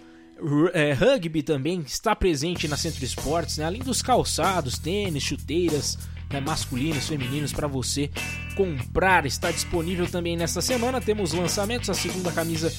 [0.97, 3.65] rugby também está presente na Centro Esportes, né?
[3.65, 5.97] além dos calçados, tênis, chuteiras,
[6.30, 8.10] né, masculinos, femininos para você
[8.56, 9.25] comprar.
[9.25, 10.99] Está disponível também nesta semana.
[10.99, 12.73] Temos lançamentos, a segunda camisa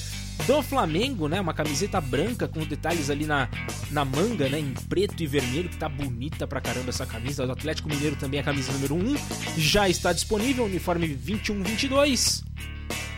[0.45, 1.41] do Flamengo, né?
[1.41, 3.49] Uma camiseta branca com detalhes ali na,
[3.91, 4.59] na manga, né?
[4.59, 7.45] Em preto e vermelho, que tá bonita pra caramba essa camisa.
[7.45, 9.15] Do Atlético Mineiro também a camisa número 1
[9.57, 12.43] já está disponível, uniforme 21-22.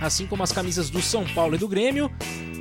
[0.02, 2.10] Assim como as camisas do São Paulo e do Grêmio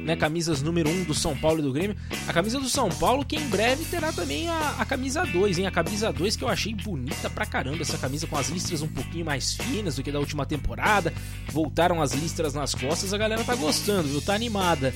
[0.09, 1.95] né, camisas número 1 do São Paulo e do Grêmio.
[2.27, 5.67] A camisa do São Paulo, que em breve terá também a, a camisa 2, hein?
[5.67, 8.89] A camisa 2 que eu achei bonita pra caramba, essa camisa com as listras um
[8.89, 11.13] pouquinho mais finas do que da última temporada.
[11.53, 14.23] Voltaram as listras nas costas, a galera tá gostando, viu?
[14.23, 14.95] Tá animada.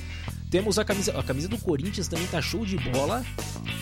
[0.50, 3.22] Temos a camisa, a camisa do Corinthians também tá show de bola,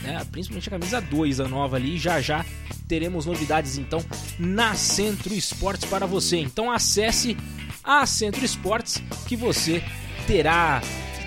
[0.03, 0.27] né?
[0.33, 2.45] Principalmente a camisa 2, a nova ali, já já
[2.89, 4.05] teremos novidades então
[4.37, 6.39] na Centro Esportes para você.
[6.39, 7.37] Então acesse
[7.85, 9.81] a Centro Esportes que você
[10.27, 10.81] terá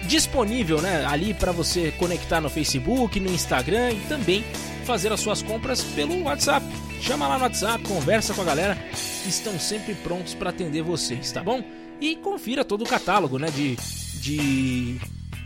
[0.08, 4.44] disponível né, ali para você conectar no Facebook, no Instagram e também
[4.86, 6.66] fazer as suas compras pelo WhatsApp.
[7.02, 8.78] Chama lá no WhatsApp, conversa com a galera,
[9.26, 11.64] estão sempre prontos para atender vocês, tá bom?
[12.00, 13.76] E confira todo o catálogo né, de,
[14.20, 15.00] de,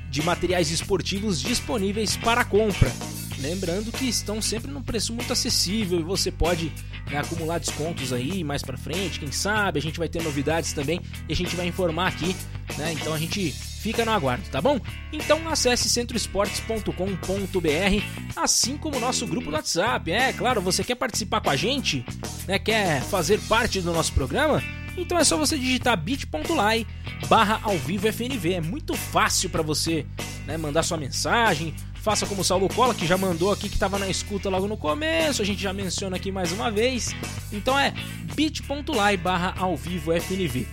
[0.10, 2.91] de materiais esportivos disponíveis para compra.
[3.39, 6.71] Lembrando que estão sempre num preço muito acessível e você pode
[7.10, 11.00] né, acumular descontos aí mais para frente, quem sabe a gente vai ter novidades também
[11.30, 12.36] e a gente vai informar aqui,
[12.78, 12.93] né?
[12.93, 14.80] Então a gente fica no aguardo, tá bom?
[15.13, 18.04] Então acesse centroesportes.com.br,
[18.36, 20.12] assim como o nosso grupo do WhatsApp.
[20.12, 22.04] É, claro, você quer participar com a gente,
[22.47, 22.58] né?
[22.58, 24.63] Quer fazer parte do nosso programa?
[24.97, 26.88] Então é só você digitar bit.ly
[27.30, 28.54] barra ao vivo FNV.
[28.54, 30.06] É muito fácil para você
[30.47, 31.76] né, mandar sua mensagem.
[32.08, 34.78] Faça como o Saulo Cola, que já mandou aqui que estava na escuta logo no
[34.78, 35.41] começo.
[35.41, 37.13] A gente já menciona aqui mais uma vez.
[37.52, 37.93] Então é
[38.34, 40.65] bit.ly barra ao vivo FNV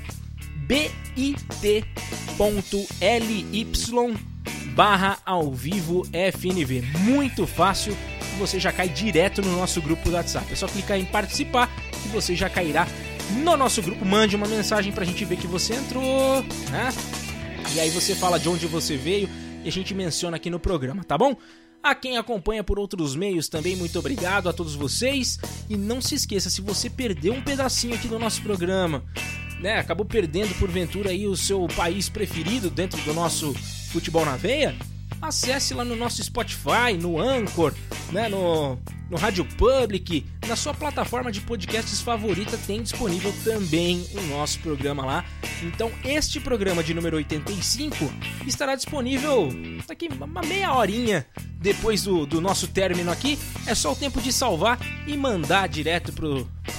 [0.69, 1.85] bit.ly
[4.77, 6.83] barra ao vivo FNV.
[7.01, 7.97] Muito fácil,
[8.39, 10.53] você já cai direto no nosso grupo do WhatsApp.
[10.53, 11.69] É só clicar em participar
[12.07, 12.87] e você já cairá
[13.43, 14.05] no nosso grupo.
[14.05, 16.95] Mande uma mensagem pra gente ver que você entrou, né?
[17.75, 19.29] E aí você fala de onde você veio
[19.65, 21.37] e a gente menciona aqui no programa, tá bom?
[21.83, 25.39] A quem acompanha por outros meios também, muito obrigado a todos vocês.
[25.69, 29.03] E não se esqueça, se você perdeu um pedacinho aqui do nosso programa,
[29.61, 33.53] né, acabou perdendo porventura aí o seu país preferido dentro do nosso
[33.91, 34.75] futebol na veia,
[35.21, 37.73] acesse lá no nosso Spotify, no Anchor,
[38.13, 38.79] né, no,
[39.11, 45.05] no Rádio Public, na sua plataforma de podcasts favorita tem disponível também o nosso programa
[45.05, 45.25] lá.
[45.63, 47.97] Então, este programa de número 85
[48.47, 49.49] estará disponível
[49.87, 53.39] daqui uma meia horinha depois do, do nosso término aqui.
[53.67, 56.27] É só o tempo de salvar e mandar direto para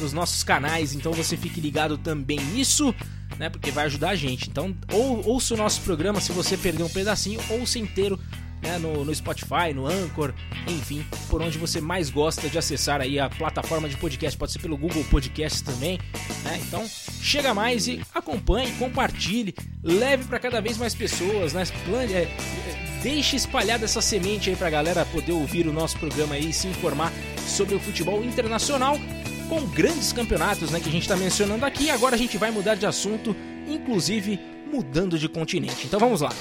[0.03, 0.93] os nossos canais.
[0.93, 2.93] Então, você fique ligado também nisso.
[3.37, 4.49] Né, porque vai ajudar a gente.
[4.49, 8.17] Então, ou, ouça o nosso programa se você perdeu um pedacinho, ouça inteiro
[8.61, 10.33] né, no, no, Spotify, no Anchor,
[10.67, 14.59] enfim, por onde você mais gosta de acessar aí a plataforma de podcast, pode ser
[14.59, 15.99] pelo Google Podcast também,
[16.43, 16.59] né?
[16.67, 16.85] Então,
[17.21, 21.63] chega mais e acompanhe, compartilhe, leve para cada vez mais pessoas, né?
[21.85, 22.27] Plane, é,
[23.03, 26.67] deixe espalhada essa semente aí pra galera poder ouvir o nosso programa aí e se
[26.67, 27.13] informar
[27.47, 28.97] sobre o futebol internacional
[29.45, 31.89] com grandes campeonatos, né, que a gente está mencionando aqui.
[31.89, 33.35] Agora a gente vai mudar de assunto
[33.67, 34.39] inclusive
[34.71, 35.85] mudando de continente.
[35.85, 36.31] Então vamos lá.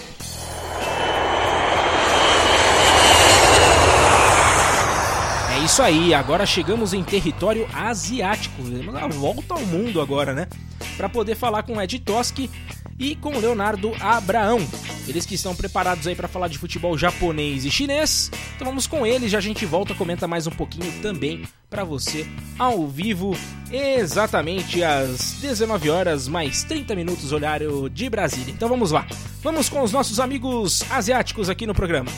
[5.54, 8.62] É isso aí, agora chegamos em território asiático.
[9.00, 10.48] A volta ao mundo agora, né?
[10.96, 12.50] Para poder falar com Ed Toski
[12.98, 14.58] e com Leonardo Abraão.
[15.06, 18.30] Eles que estão preparados aí para falar de futebol japonês e chinês.
[18.54, 22.26] Então vamos com eles, já a gente volta, comenta mais um pouquinho também para você
[22.58, 23.36] ao vivo,
[23.70, 28.52] exatamente às 19 horas mais 30 minutos horário de Brasília.
[28.52, 29.06] Então vamos lá.
[29.42, 32.10] Vamos com os nossos amigos asiáticos aqui no programa.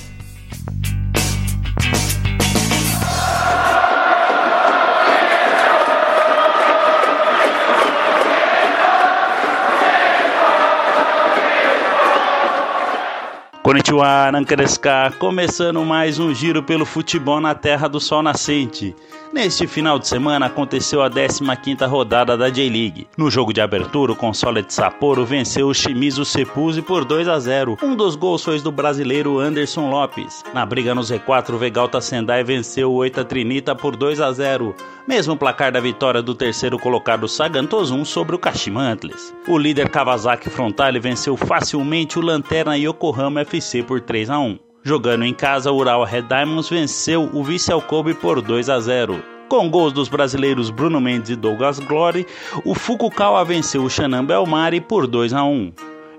[13.67, 18.95] Konnichiwa, Nankareska, começando mais um giro pelo futebol na terra do sol nascente.
[19.37, 23.07] Neste final de semana aconteceu a 15ª rodada da J-League.
[23.19, 27.39] No jogo de abertura, o console de Sapporo venceu o Shimizu Sepuse por 2 a
[27.39, 27.77] 0.
[27.83, 30.43] Um dos gols foi do brasileiro Anderson Lopes.
[30.55, 34.75] Na briga no Z4, o Vegalta Sendai venceu o Oita Trinita por 2 a 0.
[35.07, 39.35] Mesmo placar da vitória do terceiro colocado Sagan Tozun sobre o Kashima Antlers.
[39.47, 44.59] O líder Kawasaki Frontale venceu facilmente o Lanterna Yokohama FC por 3 a 1.
[44.87, 49.21] Jogando em casa, o Ural Red Diamonds venceu o Vissel Kobe por 2 a 0.
[49.49, 52.25] Com gols dos brasileiros Bruno Mendes e Douglas Glory,
[52.65, 55.73] o Fukukawa venceu o Shannon Belmari por 2 a 1.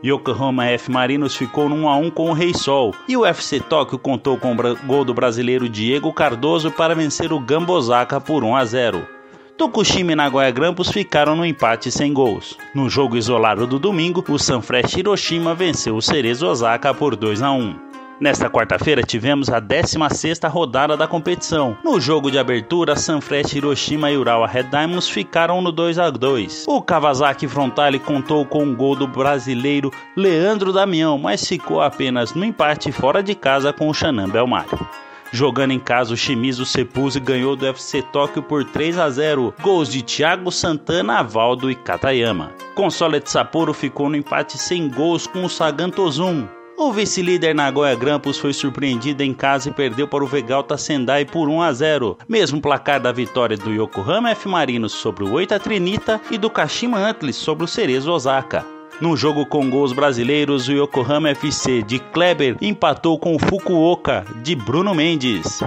[0.04, 3.62] Yokohama F Marinos ficou no 1 a 1 com o Rei Sol e o FC
[3.62, 8.54] Tóquio contou com o gol do brasileiro Diego Cardoso para vencer o Gambosaka por 1
[8.54, 9.08] a 0.
[9.58, 12.58] Tokushima e Nagoya Grampus ficaram no empate sem gols.
[12.76, 17.52] No jogo isolado do domingo, o Sanfrecce Hiroshima venceu o Cerezo Osaka por 2 a
[17.52, 17.87] 1.
[18.20, 21.78] Nesta quarta-feira tivemos a 16ª rodada da competição.
[21.84, 26.66] No jogo de abertura, Sanfrecce Hiroshima e Urawa Red Diamonds ficaram no 2 a 2.
[26.68, 32.44] O Kawasaki Frontale contou com um gol do brasileiro Leandro Damião, mas ficou apenas no
[32.44, 34.80] empate fora de casa com o Shannon Belmário.
[35.32, 39.54] Jogando em casa, o Shimizu Sepuse ganhou do FC Tóquio por 3 a 0.
[39.62, 42.52] Gols de Thiago Santana, Avaldo e Katayama.
[42.74, 46.48] Console de Sapporo ficou no empate sem gols com o Sagan Tozun.
[46.80, 51.50] O vice-líder Nagoya Grampus foi surpreendido em casa e perdeu para o Vegalta Sendai por
[51.50, 56.22] 1 a 0, mesmo placar da vitória do Yokohama F Marinos sobre o Oita Trinita
[56.30, 58.64] e do Kashima Antlers sobre o Cerezo Osaka.
[59.02, 64.56] No jogo com gols brasileiros, o Yokohama FC de Kleber empatou com o Fukuoka de
[64.56, 65.64] Bruno Mendes.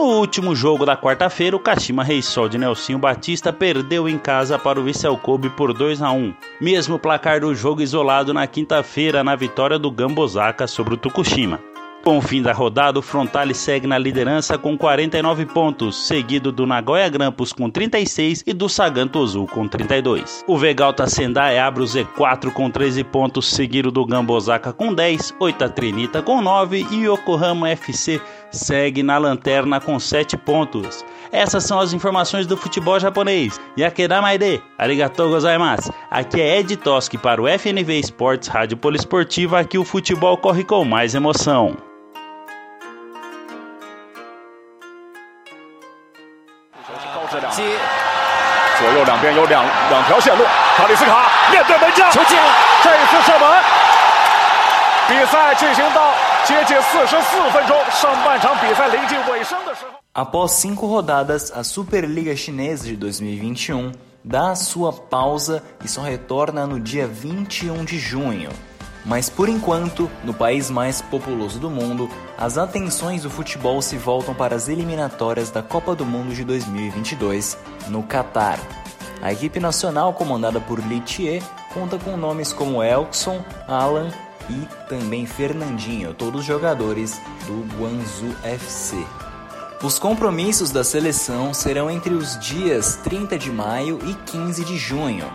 [0.00, 4.80] No último jogo da quarta-feira, o Kashima Reysol de Nelsinho Batista perdeu em casa para
[4.80, 6.32] o Vissel Kobe por 2 a 1.
[6.58, 11.60] Mesmo placar do jogo isolado na quinta-feira na vitória do Gambosaka sobre o Tokushima.
[12.02, 16.66] Com o fim da rodada, o Frontale segue na liderança com 49 pontos, seguido do
[16.66, 20.42] Nagoya Grampus com 36 e do Sagan Tozu com 32.
[20.46, 25.68] O Vegalta Sendai abre o Z4 com 13 pontos, seguido do Gambosaka com 10, Oita
[25.68, 28.18] Trinita com 9 e Yokohama FC
[28.50, 31.04] segue na lanterna com 7 pontos.
[31.32, 33.60] Essas são as informações do futebol japonês.
[33.78, 35.92] Yakeda Maide, arigatou gozaimasu.
[36.10, 40.84] Aqui é Ed Toski para o FNV Esportes Rádio Poliesportiva, aqui o futebol corre com
[40.84, 41.76] mais emoção.
[56.49, 56.65] 接，左右两边有两两条线路。
[56.65, 56.65] 卡里斯卡面对门将，球进了，这次射门。
[56.65, 59.95] 比赛进行到接近四十四分钟，上半场比赛临近尾声的时候。
[60.13, 63.91] Após cinco rodadas, a Superliga Chinesa de 2021
[64.23, 68.49] dá a sua pausa e só retorna no dia 21 de junho.
[69.05, 74.33] Mas por enquanto, no país mais populoso do mundo, as atenções do futebol se voltam
[74.33, 77.57] para as eliminatórias da Copa do Mundo de 2022
[77.89, 78.57] no Catar.
[79.21, 81.43] A equipe nacional comandada por Li Chie
[81.73, 84.09] conta com nomes como Elkson, Alan
[84.50, 88.96] e também Fernandinho, todos jogadores do Guangzhou FC.
[89.82, 95.26] Os compromissos da seleção serão entre os dias 30 de maio e 15 de junho,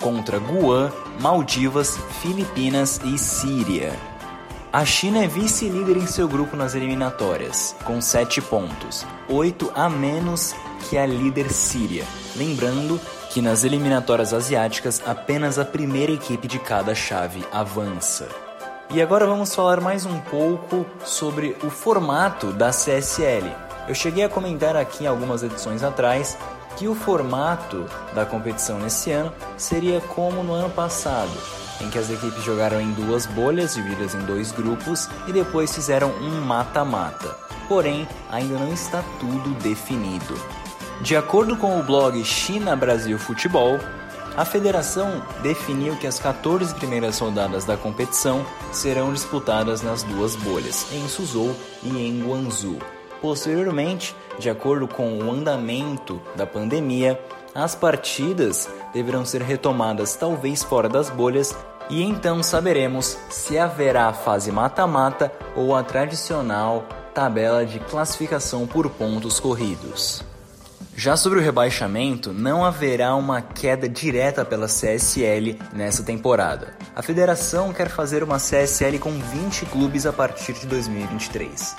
[0.00, 0.90] contra Guam,
[1.20, 3.92] Maldivas, Filipinas e Síria.
[4.72, 10.54] A China é vice-líder em seu grupo nas eliminatórias, com 7 pontos, 8 a menos
[10.88, 12.06] que a líder Síria.
[12.36, 13.00] Lembrando
[13.30, 18.49] que nas eliminatórias asiáticas apenas a primeira equipe de cada chave avança.
[18.92, 23.48] E agora vamos falar mais um pouco sobre o formato da CSL.
[23.86, 26.36] Eu cheguei a comentar aqui algumas edições atrás
[26.76, 31.30] que o formato da competição nesse ano seria como no ano passado,
[31.80, 36.10] em que as equipes jogaram em duas bolhas divididas em dois grupos e depois fizeram
[36.10, 37.36] um mata-mata.
[37.68, 40.34] Porém, ainda não está tudo definido.
[41.00, 43.78] De acordo com o blog China Brasil Futebol,
[44.36, 50.86] A federação definiu que as 14 primeiras rodadas da competição serão disputadas nas duas bolhas,
[50.92, 52.78] em Suzhou e em Guangzhou.
[53.20, 57.20] Posteriormente, de acordo com o andamento da pandemia,
[57.54, 61.54] as partidas deverão ser retomadas talvez fora das bolhas
[61.90, 68.88] e então saberemos se haverá a fase mata-mata ou a tradicional tabela de classificação por
[68.88, 70.29] pontos corridos.
[71.00, 76.74] Já sobre o rebaixamento, não haverá uma queda direta pela CSL nessa temporada.
[76.94, 81.74] A federação quer fazer uma CSL com 20 clubes a partir de 2023.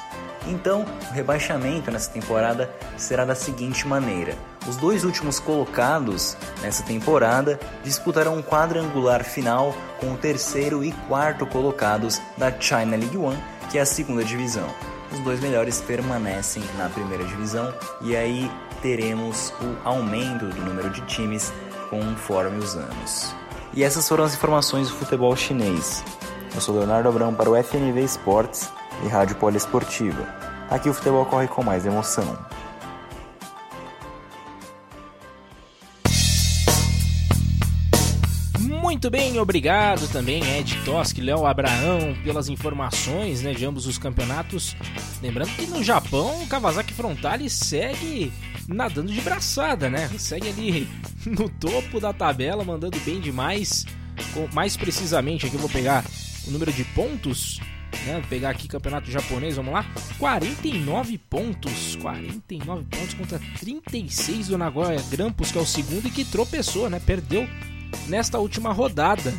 [0.47, 2.67] Então, o rebaixamento nessa temporada
[2.97, 4.35] será da seguinte maneira:
[4.67, 11.45] os dois últimos colocados nessa temporada disputarão um quadrangular final com o terceiro e quarto
[11.45, 13.37] colocados da China League One,
[13.69, 14.67] que é a segunda divisão.
[15.11, 18.49] Os dois melhores permanecem na primeira divisão e aí
[18.81, 21.53] teremos o aumento do número de times
[21.89, 23.35] conforme os anos.
[23.73, 26.03] E essas foram as informações do futebol chinês.
[26.53, 28.69] Eu sou Leonardo Abrão para o FNV Esportes
[29.03, 30.27] e Rádio Poliesportiva.
[30.69, 32.37] Aqui o futebol corre com mais emoção.
[38.91, 44.75] Muito bem, obrigado também Ed Toski, Léo Abraão pelas informações né, de ambos os campeonatos.
[45.21, 48.33] Lembrando que no Japão o Kawasaki Frontale segue
[48.67, 50.09] nadando de braçada, né?
[50.17, 50.89] Segue ali
[51.25, 53.85] no topo da tabela, mandando bem demais.
[54.53, 56.03] Mais precisamente, aqui eu vou pegar
[56.45, 57.61] o número de pontos.
[58.05, 58.21] Né?
[58.29, 59.85] Pegar aqui campeonato japonês, vamos lá.
[60.19, 61.95] 49 pontos.
[61.95, 66.99] 49 pontos contra 36 do Nagoya Grampus, que é o segundo e que tropeçou, né?
[66.99, 67.47] Perdeu
[68.07, 69.33] nesta última rodada.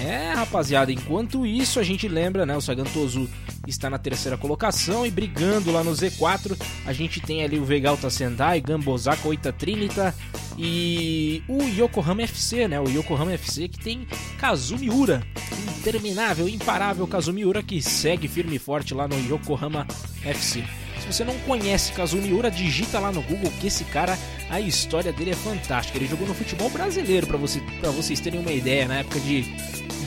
[0.00, 2.56] É, rapaziada, enquanto isso a gente lembra, né?
[2.56, 3.28] O Sagantoso
[3.66, 6.58] está na terceira colocação e brigando lá no Z4.
[6.86, 10.14] A gente tem ali o Vegalta Sendai, Gambozaka, Oita Trinita
[10.58, 12.80] e o Yokohama FC, né?
[12.80, 14.06] O Yokohama FC que tem
[14.38, 15.22] Kazumi Ura,
[15.78, 19.86] interminável, imparável Kazumi Ura que segue firme e forte lá no Yokohama
[20.24, 20.64] FC.
[21.04, 25.12] Se você não conhece Kazumi Ura, digita lá no Google que esse cara, a história
[25.12, 25.98] dele é fantástica.
[25.98, 27.60] Ele jogou no futebol brasileiro, para você,
[27.94, 29.42] vocês terem uma ideia, na época de,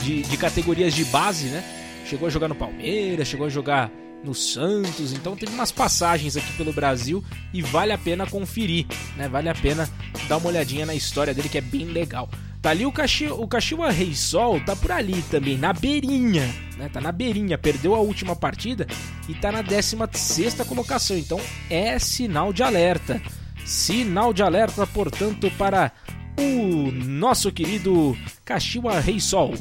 [0.02, 1.62] de, de categorias de base, né?
[2.04, 3.92] Chegou a jogar no Palmeiras, chegou a jogar
[4.24, 7.22] no Santos, então teve umas passagens aqui pelo Brasil
[7.54, 8.84] e vale a pena conferir,
[9.16, 9.28] né?
[9.28, 9.88] Vale a pena
[10.28, 12.28] dar uma olhadinha na história dele que é bem legal.
[12.60, 16.88] Tá ali o Caxiwa, o Caxiwa Rei Sol, tá por ali também, na beirinha, né?
[16.88, 18.86] Tá na beirinha, perdeu a última partida
[19.28, 21.16] e tá na 16 colocação.
[21.16, 21.40] Então
[21.70, 23.22] é sinal de alerta.
[23.64, 25.92] Sinal de alerta, portanto, para
[26.36, 29.54] o nosso querido Caxiwa Rei Sol.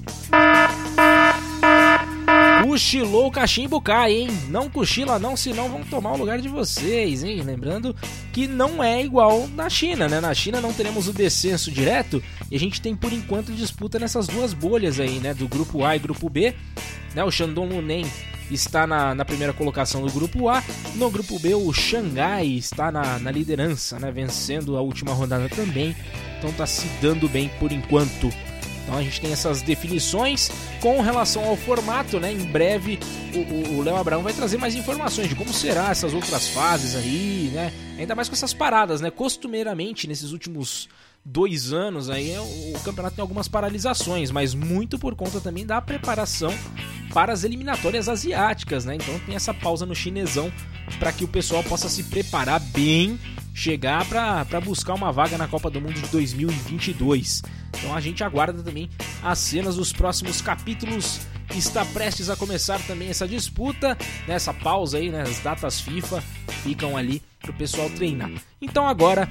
[2.63, 4.29] Cochilou o cachimbo cai, hein?
[4.49, 7.41] Não cochila não, senão vão tomar o lugar de vocês, hein?
[7.41, 7.95] Lembrando
[8.33, 10.19] que não é igual na China, né?
[10.19, 14.27] Na China não teremos o descenso direto e a gente tem por enquanto disputa nessas
[14.27, 15.33] duas bolhas aí, né?
[15.33, 16.53] Do grupo A e grupo B.
[17.13, 17.23] Né?
[17.23, 18.07] O Shandong Luneng
[18.49, 20.63] está na, na, primeira colocação do grupo A.
[20.95, 24.11] No grupo B, o Xangai está na, na liderança, né?
[24.11, 25.95] Vencendo a última rodada também.
[26.37, 28.31] Então tá se dando bem por enquanto.
[28.87, 32.31] Então a gente tem essas definições com relação ao formato, né?
[32.31, 32.97] Em breve
[33.75, 37.73] o Léo Abraão vai trazer mais informações de como será essas outras fases aí, né?
[37.99, 39.11] Ainda mais com essas paradas, né?
[39.11, 40.87] Costumeiramente nesses últimos
[41.25, 46.53] dois anos aí o campeonato tem algumas paralisações, mas muito por conta também da preparação
[47.13, 48.95] para as eliminatórias asiáticas, né?
[48.95, 50.49] Então tem essa pausa no chinesão
[50.97, 53.19] para que o pessoal possa se preparar bem,
[53.57, 57.41] chegar para buscar uma vaga na Copa do Mundo de 2022.
[57.75, 58.87] Então a gente aguarda também
[59.23, 61.21] as cenas dos próximos capítulos.
[61.55, 63.97] Está prestes a começar também essa disputa,
[64.27, 64.59] nessa né?
[64.61, 65.23] pausa aí, né?
[65.23, 66.21] As datas FIFA
[66.61, 68.29] ficam ali para o pessoal treinar.
[68.61, 69.27] Então agora,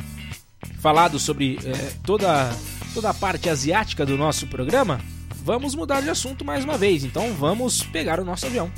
[0.81, 2.51] falado sobre é, toda,
[2.95, 5.01] toda a parte asiática do nosso programa,
[5.37, 7.05] vamos mudar de assunto mais uma vez.
[7.05, 8.73] Então vamos pegar o nosso avião.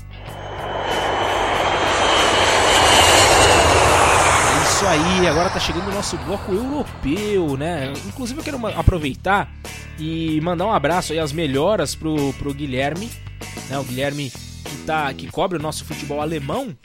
[4.78, 7.92] Isso aí, agora tá chegando o nosso bloco europeu, né?
[8.06, 9.52] Inclusive eu quero aproveitar
[9.98, 13.10] e mandar um abraço aí, as melhoras pro, pro Guilherme,
[13.68, 13.76] né?
[13.76, 16.76] O Guilherme que, tá, que cobre o nosso futebol alemão,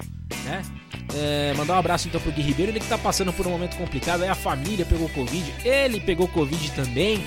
[0.44, 0.64] né?
[1.14, 3.78] É, mandar um abraço então pro Gui Ribeiro, ele que tá passando por um momento
[3.78, 7.24] complicado, aí a família pegou Covid, ele pegou Covid também,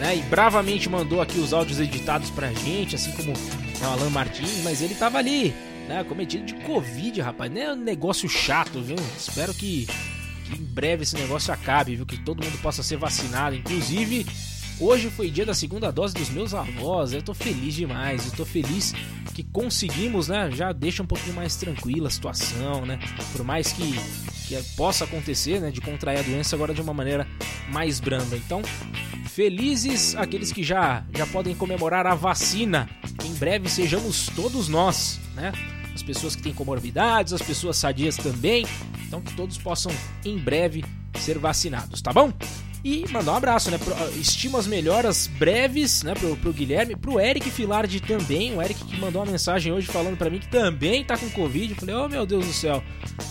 [0.00, 0.16] né?
[0.16, 4.82] E bravamente mandou aqui os áudios editados pra gente, assim como o Alan Martins, mas
[4.82, 5.54] ele tava ali,
[5.88, 6.04] né?
[6.04, 7.50] Cometido de Covid, rapaz.
[7.50, 8.96] Não é um negócio chato, viu?
[9.16, 9.86] Espero que,
[10.44, 12.06] que em breve esse negócio acabe, viu?
[12.06, 13.56] Que todo mundo possa ser vacinado.
[13.56, 14.26] Inclusive,
[14.78, 17.12] hoje foi dia da segunda dose dos meus avós.
[17.12, 18.26] Eu tô feliz demais.
[18.26, 18.94] Eu tô feliz
[19.34, 20.50] que conseguimos, né?
[20.52, 22.98] Já deixa um pouquinho mais tranquila a situação, né?
[23.32, 23.94] Por mais que,
[24.46, 25.70] que possa acontecer, né?
[25.70, 27.26] De contrair a doença agora de uma maneira
[27.72, 28.36] mais branda.
[28.36, 28.62] Então,
[29.38, 32.88] Felizes aqueles que já, já podem comemorar a vacina.
[33.20, 35.52] Que em breve sejamos todos nós, né?
[35.98, 38.64] As pessoas que têm comorbidades, as pessoas sadias também.
[39.04, 39.92] Então que todos possam
[40.24, 40.84] em breve
[41.18, 42.32] ser vacinados, tá bom?
[42.84, 43.78] E mandar um abraço, né?
[44.14, 46.14] Estimo as melhoras breves, né?
[46.14, 48.54] Pro, pro Guilherme, pro Eric Filardi também.
[48.54, 51.72] O Eric que mandou uma mensagem hoje falando para mim que também tá com Covid.
[51.72, 52.80] Eu falei, oh meu Deus do céu,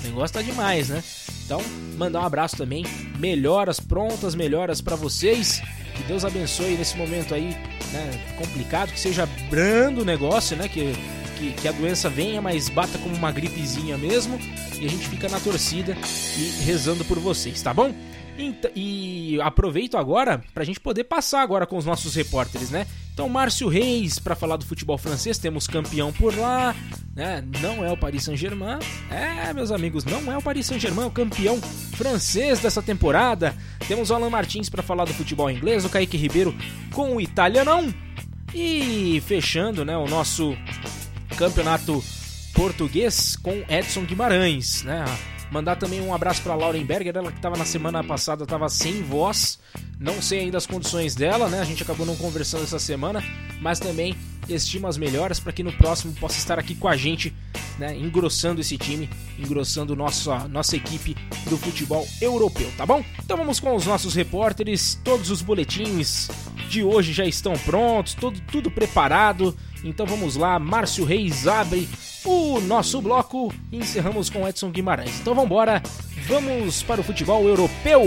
[0.02, 1.02] o negócio tá demais, né?
[1.46, 1.62] Então,
[1.98, 2.86] mandar um abraço também.
[3.18, 5.62] Melhoras prontas, melhoras para vocês.
[5.96, 7.56] Que Deus abençoe nesse momento aí,
[7.94, 8.36] né?
[8.38, 10.68] Complicado, que seja brando o negócio, né?
[10.68, 10.94] Que,
[11.38, 14.40] que, que a doença venha, mas bata como uma gripezinha mesmo.
[14.80, 15.96] E a gente fica na torcida
[16.38, 17.94] e rezando por vocês, tá bom?
[18.76, 22.86] E, aproveito agora para a gente poder passar agora com os nossos repórteres, né?
[23.12, 26.76] Então, Márcio Reis, para falar do futebol francês, temos campeão por lá,
[27.16, 27.44] né?
[27.60, 28.78] Não é o Paris Saint-Germain.
[29.10, 31.60] É, meus amigos, não é o Paris Saint-Germain, é o campeão
[31.96, 33.56] francês dessa temporada.
[33.88, 36.56] Temos o Alan Martins para falar do futebol inglês, o Kaique Ribeiro
[36.94, 37.92] com o italianão.
[38.54, 40.56] E fechando, né, o nosso
[41.38, 42.04] campeonato
[42.52, 45.06] português com Edson Guimarães, né?
[45.52, 49.02] Mandar também um abraço para Lauren Berger, ela que estava na semana passada, estava sem
[49.02, 49.60] voz.
[50.00, 51.62] Não sei ainda as condições dela, né?
[51.62, 53.24] A gente acabou não conversando essa semana,
[53.62, 54.16] mas também
[54.48, 57.34] estimo as melhoras para que no próximo possa estar aqui com a gente,
[57.80, 57.96] né?
[57.96, 61.16] Engrossando esse time, engrossando nossa, nossa equipe
[61.50, 63.04] do futebol europeu, tá bom?
[63.24, 66.30] Então vamos com os nossos repórteres, todos os boletins
[66.70, 69.58] de hoje já estão prontos, tudo, tudo preparado.
[69.84, 71.88] Então vamos lá, Márcio Reis abre
[72.28, 75.20] o nosso bloco e encerramos com Edson Guimarães.
[75.22, 75.82] Então vamos embora,
[76.28, 78.04] vamos para o futebol europeu.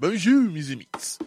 [0.00, 1.18] Bonjour, meus amigos.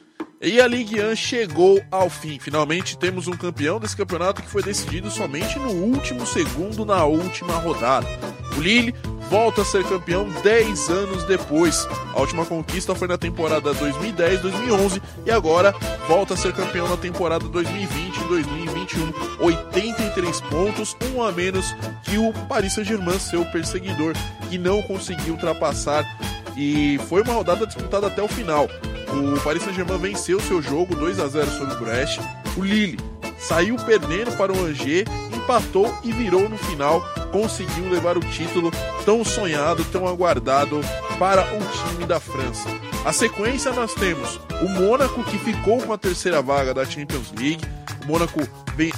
[0.42, 2.40] E a Ligue 1 chegou ao fim.
[2.40, 7.54] Finalmente temos um campeão desse campeonato que foi decidido somente no último segundo, na última
[7.56, 8.08] rodada.
[8.56, 8.94] O Lille
[9.30, 11.88] volta a ser campeão 10 anos depois.
[12.14, 15.74] A última conquista foi na temporada 2010-2011 e agora
[16.08, 19.14] volta a ser campeão na temporada 2020-2021.
[19.40, 24.14] 83 pontos, um a menos que o Paris Saint-Germain, seu perseguidor,
[24.50, 26.06] que não conseguiu ultrapassar.
[26.56, 28.68] E foi uma rodada disputada até o final.
[29.10, 32.20] O Paris Saint-Germain venceu seu jogo 2 a 0 sobre o Brest.
[32.58, 32.98] O Lille
[33.38, 35.08] saiu perdendo para o Angers,
[35.48, 38.70] empatou e virou no final, conseguiu levar o título
[39.06, 40.82] tão sonhado, tão aguardado
[41.18, 42.68] para o time da França.
[43.06, 47.64] A sequência nós temos o Mônaco que ficou com a terceira vaga da Champions League.
[48.04, 48.42] O Mônaco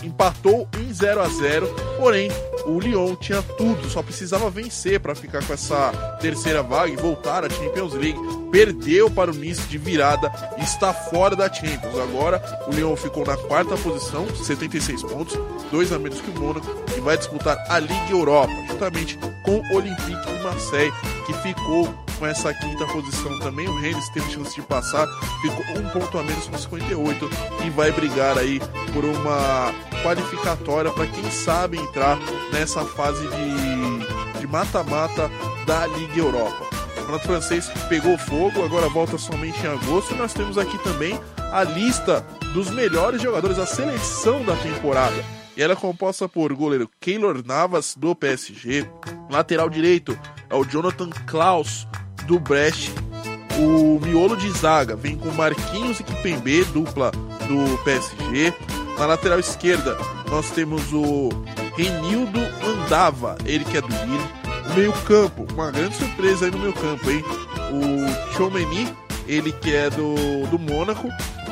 [0.04, 1.68] empatou em 0 a 0,
[2.00, 2.30] porém
[2.66, 7.45] o Lyon tinha tudo, só precisava vencer para ficar com essa terceira vaga e voltar
[7.45, 8.20] à Champions League.
[8.51, 11.97] Perdeu para o Nice de virada e está fora da Champions.
[11.99, 15.38] Agora o Lyon ficou na quarta posição, 76 pontos,
[15.72, 19.76] dois a menos que o Mônaco, e vai disputar a Liga Europa, juntamente com o
[19.76, 20.93] Olympique de Marseille,
[21.30, 23.68] que ficou com essa quinta posição também.
[23.68, 25.08] O Rennes teve chance de passar,
[25.42, 27.30] ficou um ponto a menos com 58
[27.66, 28.60] e vai brigar aí
[28.92, 29.72] por uma
[30.04, 32.18] qualificatória para quem sabe entrar
[32.52, 33.28] nessa fase
[34.40, 35.30] de mata-mata
[35.68, 36.66] da Liga Europa.
[36.66, 40.14] O campeonato francês pegou fogo, agora volta somente em agosto.
[40.14, 41.20] E nós temos aqui também
[41.52, 42.22] a lista
[42.54, 45.24] dos melhores jogadores, a seleção da temporada.
[45.56, 48.88] E ela é composta por goleiro Keylor Navas, do PSG.
[49.30, 50.18] Lateral direito
[50.50, 51.88] é o Jonathan Klaus,
[52.26, 52.91] do Brest.
[53.58, 58.54] O miolo de zaga vem com Marquinhos e Kipembe, dupla do PSG.
[58.97, 59.97] Na lateral esquerda,
[60.30, 61.30] nós temos o
[61.76, 64.30] Renildo Andava, ele que é do Lille.
[64.70, 67.24] O meio campo, uma grande surpresa aí no meio campo, hein?
[67.72, 68.93] O Chomeni,
[69.28, 70.16] ele que é do,
[70.47, 71.10] do Mônaco.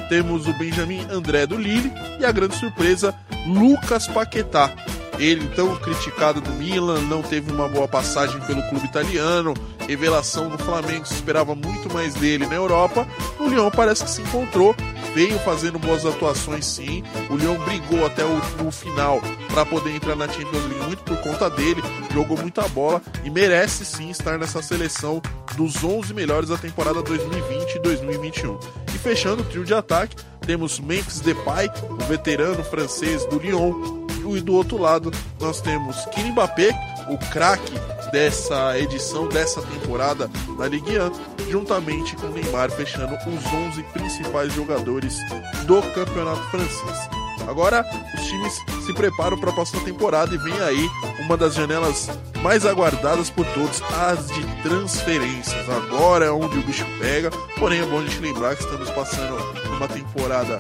[0.10, 1.92] Temos o Benjamin André do Lille.
[2.20, 3.14] E a grande surpresa,
[3.46, 4.72] Lucas Paquetá.
[5.18, 9.54] Ele, tão criticado do Milan, não teve uma boa passagem pelo clube italiano,
[9.88, 13.08] revelação do Flamengo, se esperava muito mais dele na Europa.
[13.40, 14.76] O Lyon parece que se encontrou
[15.18, 17.04] veio fazendo boas atuações sim.
[17.28, 19.20] O Lyon brigou até o, o final
[19.52, 21.82] para poder entrar na Champions League muito por conta dele,
[22.14, 25.20] jogou muita bola e merece sim estar nessa seleção
[25.56, 28.60] dos 11 melhores da temporada 2020 e 2021.
[28.94, 30.16] E fechando o trio de ataque,
[30.46, 36.32] temos Memphis Depay, o veterano francês do Lyon, e do outro lado nós temos Kylian
[36.32, 36.72] Mbappé,
[37.10, 37.74] o craque
[38.12, 45.18] dessa edição, dessa temporada da Ligue 1, juntamente com Neymar fechando os 11 principais jogadores
[45.66, 47.10] do campeonato francês.
[47.48, 48.54] Agora os times
[48.86, 52.10] se preparam para a próxima temporada e vem aí uma das janelas
[52.42, 55.70] mais aguardadas por todos, as de transferências.
[55.70, 59.38] Agora é onde o bicho pega, porém é bom a gente lembrar que estamos passando
[59.70, 60.60] numa temporada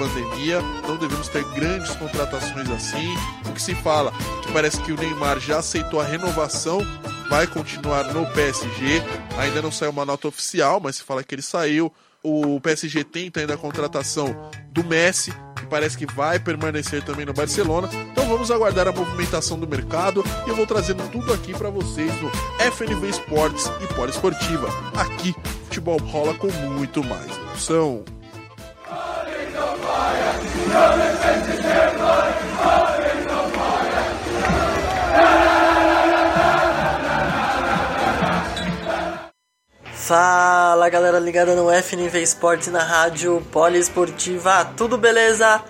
[0.00, 3.14] pandemia, não devemos ter grandes contratações assim.
[3.46, 4.10] O que se fala
[4.42, 6.80] que parece que o Neymar já aceitou a renovação,
[7.28, 9.02] vai continuar no PSG.
[9.36, 11.92] Ainda não saiu uma nota oficial, mas se fala que ele saiu.
[12.22, 17.34] O PSG tenta ainda a contratação do Messi, que parece que vai permanecer também no
[17.34, 17.90] Barcelona.
[18.10, 22.10] Então vamos aguardar a movimentação do mercado e eu vou trazendo tudo aqui para vocês
[22.22, 22.30] no
[22.72, 24.68] FNV Esportes e Poliesportiva.
[24.94, 25.34] Aqui,
[25.64, 28.04] futebol rola com muito mais emoção.
[40.10, 45.62] Fala galera ligada no FNV Esportes na rádio Poliesportiva, tudo beleza?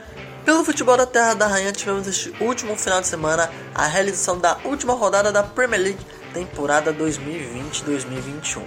[0.47, 4.57] Pelo futebol da Terra da Rainha tivemos este último final de semana a realização da
[4.65, 8.63] última rodada da Premier League temporada 2020-2021.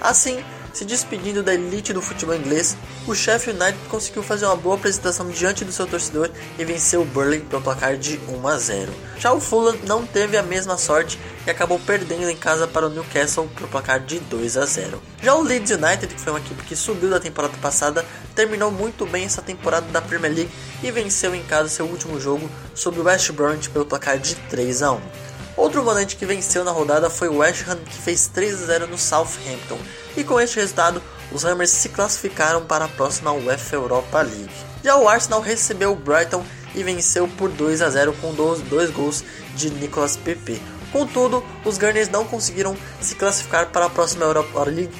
[0.00, 4.76] Assim, se despedindo da elite do futebol inglês, o Sheffield United conseguiu fazer uma boa
[4.76, 8.92] apresentação diante do seu torcedor e venceu o Burnley pelo placar de 1 a 0.
[9.18, 12.90] Já o Fulham não teve a mesma sorte e acabou perdendo em casa para o
[12.90, 15.02] Newcastle pelo placar de 2 a 0.
[15.22, 18.04] Já o Leeds United, que foi uma equipe que subiu da temporada passada,
[18.34, 20.50] terminou muito bem essa temporada da Premier League
[20.82, 24.82] e venceu em casa seu último jogo sobre o West Bromwich pelo placar de 3
[24.82, 25.21] a 1.
[25.56, 28.86] Outro volante que venceu na rodada foi o West Ham, que fez 3 a 0
[28.86, 29.78] no Southampton.
[30.16, 34.50] E com este resultado, os Hammers se classificaram para a próxima UEFA Europa League.
[34.82, 36.44] Já o Arsenal recebeu o Brighton
[36.74, 39.22] e venceu por 2 a 0 com dois, gols
[39.54, 40.60] de Nicolas Pepe.
[40.90, 44.92] Contudo, os Gunners não conseguiram se classificar para a próxima Europa League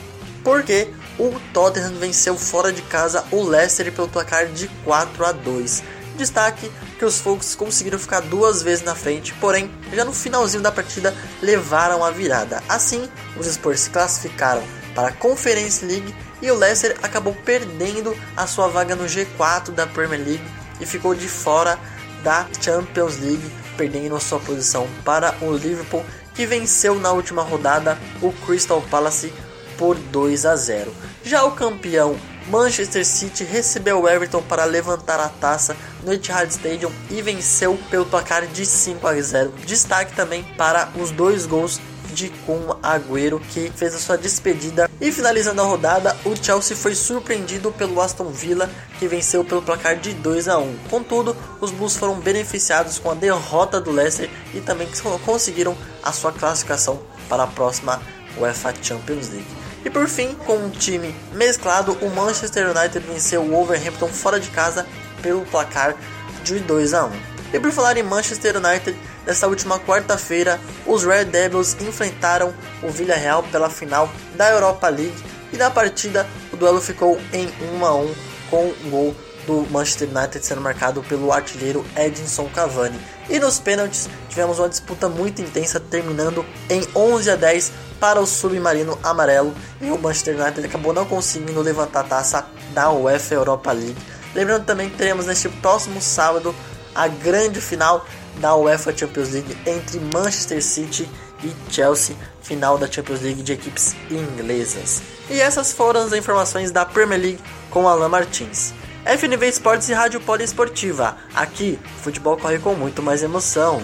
[0.42, 0.88] porque
[1.18, 5.82] o Tottenham venceu fora de casa o Leicester pelo placar de 4 a 2.
[6.16, 6.70] Destaque
[7.02, 11.12] que os Folks conseguiram ficar duas vezes na frente, porém, já no finalzinho da partida
[11.42, 12.62] levaram a virada.
[12.68, 14.62] Assim, os Spurs se classificaram
[14.94, 19.84] para a Conference League e o Leicester acabou perdendo a sua vaga no G4 da
[19.84, 20.44] Premier League
[20.80, 21.76] e ficou de fora
[22.22, 27.98] da Champions League, perdendo a sua posição para o Liverpool, que venceu na última rodada
[28.22, 29.34] o Crystal Palace
[29.76, 30.94] por 2 a 0.
[31.24, 32.16] Já o campeão
[32.48, 38.06] Manchester City recebeu o Everton para levantar a taça no Etihad Stadium e venceu pelo
[38.06, 39.52] placar de 5 a 0.
[39.64, 41.80] Destaque também para os dois gols
[42.12, 46.94] de Kun Agüero que fez a sua despedida e finalizando a rodada, o Chelsea foi
[46.94, 50.76] surpreendido pelo Aston Villa que venceu pelo placar de 2 a 1.
[50.90, 54.88] Contudo, os Blues foram beneficiados com a derrota do Leicester e também
[55.24, 58.00] conseguiram a sua classificação para a próxima
[58.38, 59.61] UEFA Champions League.
[59.84, 64.48] E por fim, com um time mesclado, o Manchester United venceu o Wolverhampton fora de
[64.50, 64.86] casa
[65.20, 65.96] pelo placar
[66.44, 67.10] de 2 a 1.
[67.52, 73.42] E por falar em Manchester United, nesta última quarta-feira, os Red Devils enfrentaram o Villarreal
[73.44, 75.22] pela final da Europa League
[75.52, 77.46] e na partida o duelo ficou em
[77.78, 78.14] 1 a 1
[78.50, 79.16] com um gol
[79.46, 82.98] do Manchester United sendo marcado pelo artilheiro Edinson Cavani.
[83.28, 88.26] E nos pênaltis tivemos uma disputa muito intensa terminando em 11 a 10 para o
[88.26, 93.70] submarino amarelo e o Manchester United acabou não conseguindo levantar a taça da UEFA Europa
[93.72, 93.96] League.
[94.34, 96.54] Lembrando também que teremos neste próximo sábado
[96.94, 98.04] a grande final
[98.38, 101.08] da UEFA Champions League entre Manchester City
[101.44, 105.02] e Chelsea, final da Champions League de equipes inglesas.
[105.30, 107.40] E essas foram as informações da Premier League
[107.70, 108.72] com Alan Martins.
[109.04, 111.16] FNV Esportes e Rádio Poliesportiva.
[111.34, 113.82] Aqui, futebol corre com muito mais emoção.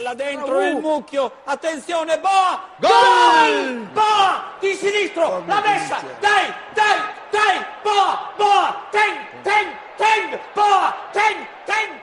[0.00, 3.86] palla dentro nel mucchio, attenzione, Boa, gol!
[3.94, 9.14] Boa, di sinistro, la messa, dai, dai, dai, Boa, Boa, ten,
[9.44, 9.68] ten,
[9.98, 11.99] ten, Boa, ten, ten.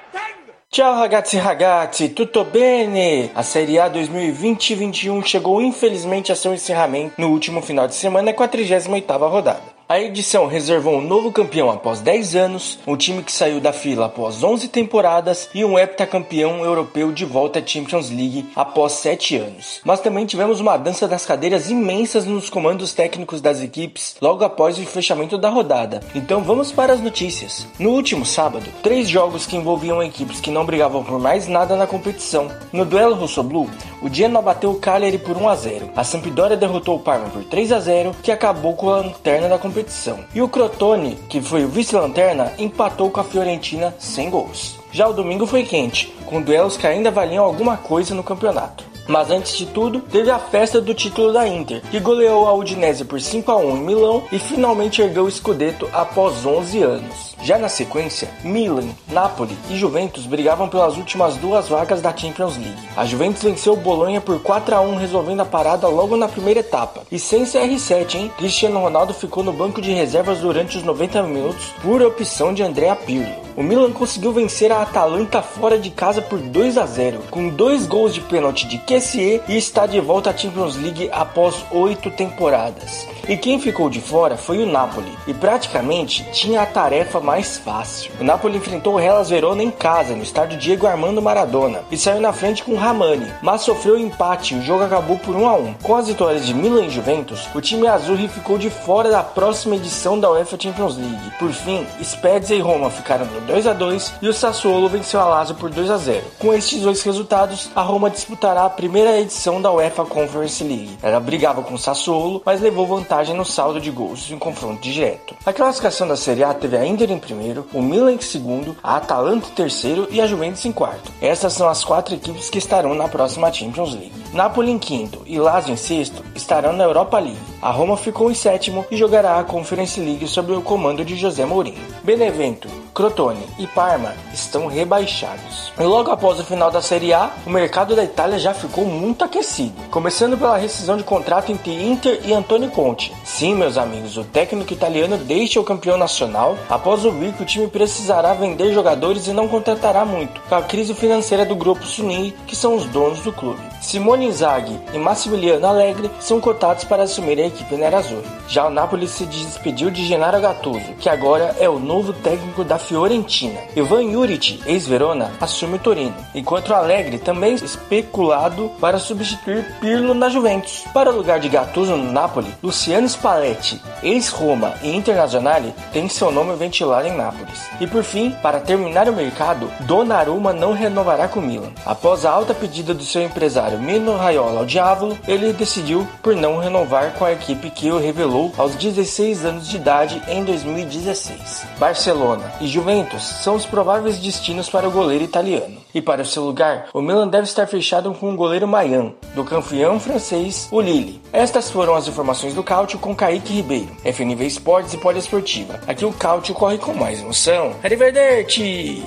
[0.70, 3.32] Ciao ragazzi ragazzi, tutto bene?
[3.34, 8.44] A Série A 2020-21 chegou infelizmente a seu encerramento no último final de semana com
[8.44, 9.77] a 38ª rodada.
[9.90, 14.08] A edição reservou um novo campeão após 10 anos, um time que saiu da fila
[14.08, 19.80] após 11 temporadas e um heptacampeão europeu de volta à Champions League após 7 anos.
[19.86, 24.78] Mas também tivemos uma dança das cadeiras imensas nos comandos técnicos das equipes logo após
[24.78, 26.02] o fechamento da rodada.
[26.14, 27.66] Então vamos para as notícias.
[27.80, 31.88] No último sábado, três jogos que envolviam equipes que não brigavam por mais nada na
[31.88, 32.52] competição.
[32.74, 33.70] No duelo Rosso-Blue,
[34.02, 35.90] o Genoa bateu o Cagliari por 1 a 0.
[35.96, 39.58] A Sampdoria derrotou o Parma por 3 a 0, que acabou com a lanterna da
[39.58, 40.20] competição competição.
[40.34, 44.80] E o Crotone, que foi o vice-lanterna, empatou com a Fiorentina sem gols.
[44.92, 48.84] Já o domingo foi quente, com duelos que ainda valiam alguma coisa no campeonato.
[49.08, 53.06] Mas antes de tudo, teve a festa do título da Inter, que goleou a Udinese
[53.06, 57.27] por 5 a 1 em Milão e finalmente ergueu o Scudetto após 11 anos.
[57.44, 62.90] Já na sequência, Milan, Napoli e Juventus brigavam pelas últimas duas vagas da Champions League.
[62.96, 66.60] A Juventus venceu o Bolonha por 4 a 1 resolvendo a parada logo na primeira
[66.62, 67.04] etapa.
[67.12, 68.32] E sem CR7, hein?
[68.38, 72.96] Cristiano Ronaldo ficou no banco de reservas durante os 90 minutos por opção de Andrea
[72.96, 73.48] Pirlo.
[73.56, 77.88] O Milan conseguiu vencer a Atalanta fora de casa por 2 a 0, com dois
[77.88, 83.08] gols de pênalti de Kessie e está de volta à Champions League após oito temporadas.
[83.28, 88.10] E quem ficou de fora foi o Napoli, e praticamente tinha a tarefa mais fácil.
[88.22, 92.22] O Napoli enfrentou o Hellas Verona em casa, no estádio Diego Armando Maradona, e saiu
[92.22, 95.74] na frente com Ramani, mas sofreu empate e o jogo acabou por 1 a 1.
[95.84, 99.76] Com as vitórias de Milan e Juventus, o time azul ficou de fora da próxima
[99.76, 101.34] edição da UEFA Champions League.
[101.38, 105.26] Por fim, Spezia e Roma ficaram no 2 a 2 e o Sassuolo venceu a
[105.26, 106.24] Lazio por 2 a 0.
[106.40, 110.98] Com estes dois resultados, a Roma disputará a primeira edição da UEFA Conference League.
[111.04, 115.36] Ela brigava com o Sassuolo, mas levou vantagem no saldo de gols em confronto direto.
[115.46, 118.98] A classificação da Serie A teve a Inter em primeiro, o Milan em segundo, a
[118.98, 121.12] Atalanta em terceiro e a Juventus em quarto.
[121.22, 124.14] Essas são as quatro equipes que estarão na próxima Champions League.
[124.34, 127.38] Napoli em quinto e Lazio em sexto estarão na Europa League.
[127.62, 131.46] A Roma ficou em sétimo e jogará a Conference League sob o comando de José
[131.46, 131.78] Mourinho.
[132.04, 135.72] Benevento, Crotone e Parma estão rebaixados.
[135.80, 139.24] E logo após o final da Série A, o mercado da Itália já ficou muito
[139.24, 143.14] aquecido, começando pela rescisão de contrato entre Inter e Antônio Conte.
[143.24, 147.68] Sim, meus amigos, o técnico italiano deixa o campeão nacional após ouvir que o time
[147.68, 152.56] precisará vender jogadores e não contratará muito, com a crise financeira do grupo Suni, que
[152.56, 153.62] são os donos do clube.
[153.80, 158.24] Simone Inzaghi e Massimiliano Allegri são cotados para assumir a equipe nerazzurra.
[158.48, 162.80] Já o Napoli se despediu de Gennaro Gattuso, que agora é o novo técnico da
[162.88, 163.60] Fiorentina.
[163.76, 170.30] Ivan Juric, ex-Verona, assume o Torino, enquanto o Allegri também especulado para substituir Pirlo na
[170.30, 170.86] Juventus.
[170.94, 176.56] Para o lugar de Gattuso no Napoli, Luciano Spalletti, ex-Roma e Internazionale, tem seu nome
[176.56, 177.68] ventilado em Nápoles.
[177.82, 181.72] E por fim, para terminar o mercado, Donnarumma não renovará com o Milan.
[181.86, 186.60] Após a alta pedida do seu empresário Mino Raiola ao Diavolo, ele decidiu por não
[186.60, 191.66] renovar com a equipe que o revelou aos 16 anos de idade em 2016.
[191.78, 195.82] Barcelona e Juventus são os prováveis destinos para o goleiro italiano.
[195.96, 199.44] E para o seu lugar, o Milan deve estar fechado com o goleiro Mayan, do
[199.44, 201.20] campeão francês, o Lille.
[201.34, 205.80] Estas foram as informações do Cáutio com Kaique Ribeiro, FNV Esportes e Poliesportiva.
[205.88, 207.76] Aqui o Cáutio corre com mais emoção.
[207.84, 209.04] Arrivederci!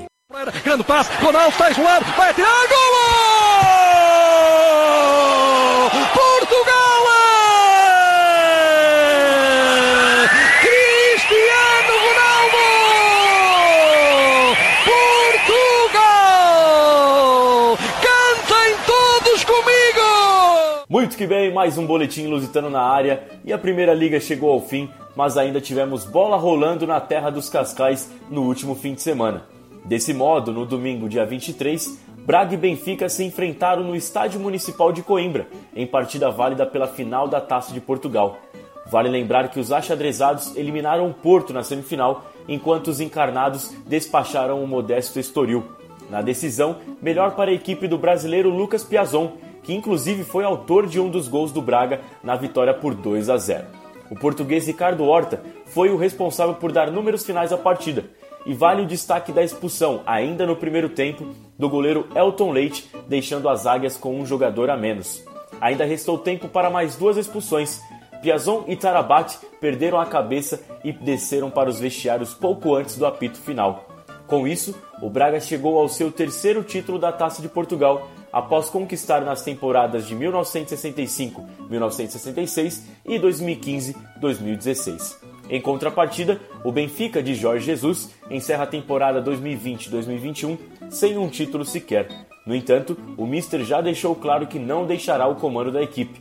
[0.65, 2.81] Grande passe, Ronaldo está isolado, vai atirar, gol!
[6.13, 7.07] Portugal!
[10.61, 12.59] Cristiano Ronaldo!
[16.11, 17.79] Portugal!
[18.01, 20.80] Cantem todos comigo!
[20.91, 24.61] Muito que bem, mais um boletim lusitano na área e a primeira liga chegou ao
[24.61, 29.45] fim, mas ainda tivemos bola rolando na terra dos Cascais no último fim de semana.
[29.85, 35.01] Desse modo, no domingo, dia 23, Braga e Benfica se enfrentaram no Estádio Municipal de
[35.01, 38.41] Coimbra, em partida válida pela final da Taça de Portugal.
[38.91, 44.67] Vale lembrar que os achadrezados eliminaram o Porto na semifinal, enquanto os encarnados despacharam o
[44.67, 45.63] modesto Estoril.
[46.11, 49.35] Na decisão, melhor para a equipe do brasileiro Lucas Piazon,
[49.71, 53.37] que inclusive foi autor de um dos gols do Braga na vitória por 2 a
[53.37, 53.67] 0.
[54.11, 58.05] O português Ricardo Horta foi o responsável por dar números finais à partida,
[58.45, 63.49] e vale o destaque da expulsão, ainda no primeiro tempo, do goleiro Elton Leite, deixando
[63.49, 65.25] as águias com um jogador a menos.
[65.61, 67.81] Ainda restou tempo para mais duas expulsões.
[68.21, 73.39] Piazon e Tarabat perderam a cabeça e desceram para os vestiários pouco antes do apito
[73.39, 73.87] final.
[74.27, 79.23] Com isso, o Braga chegou ao seu terceiro título da Taça de Portugal, após conquistar
[79.23, 85.17] nas temporadas de 1965-1966 e 2015-2016.
[85.49, 90.59] Em contrapartida, o Benfica de Jorge Jesus encerra a temporada 2020-2021
[90.89, 92.09] sem um título sequer.
[92.47, 96.21] No entanto, o Mister já deixou claro que não deixará o comando da equipe.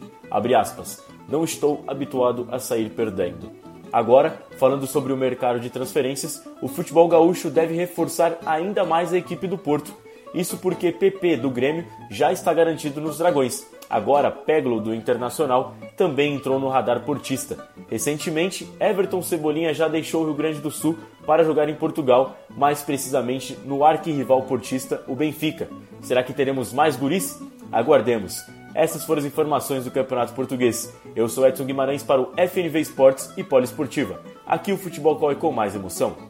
[0.57, 3.51] Aspas, não estou habituado a sair perdendo.
[3.91, 9.17] Agora, falando sobre o mercado de transferências, o futebol gaúcho deve reforçar ainda mais a
[9.17, 9.93] equipe do Porto.
[10.33, 13.65] Isso porque PP do Grêmio já está garantido nos Dragões.
[13.89, 17.67] Agora, Peglo do Internacional também entrou no radar portista.
[17.89, 22.83] Recentemente, Everton Cebolinha já deixou o Rio Grande do Sul para jogar em Portugal, mais
[22.83, 25.67] precisamente no arquirrival portista, o Benfica.
[26.01, 27.41] Será que teremos mais guris?
[27.71, 28.45] Aguardemos.
[28.75, 30.93] Essas foram as informações do Campeonato Português.
[31.15, 34.21] Eu sou Edson Guimarães para o FNV Esportes e Poliesportiva.
[34.45, 36.28] Aqui o futebol corre com mais emoção.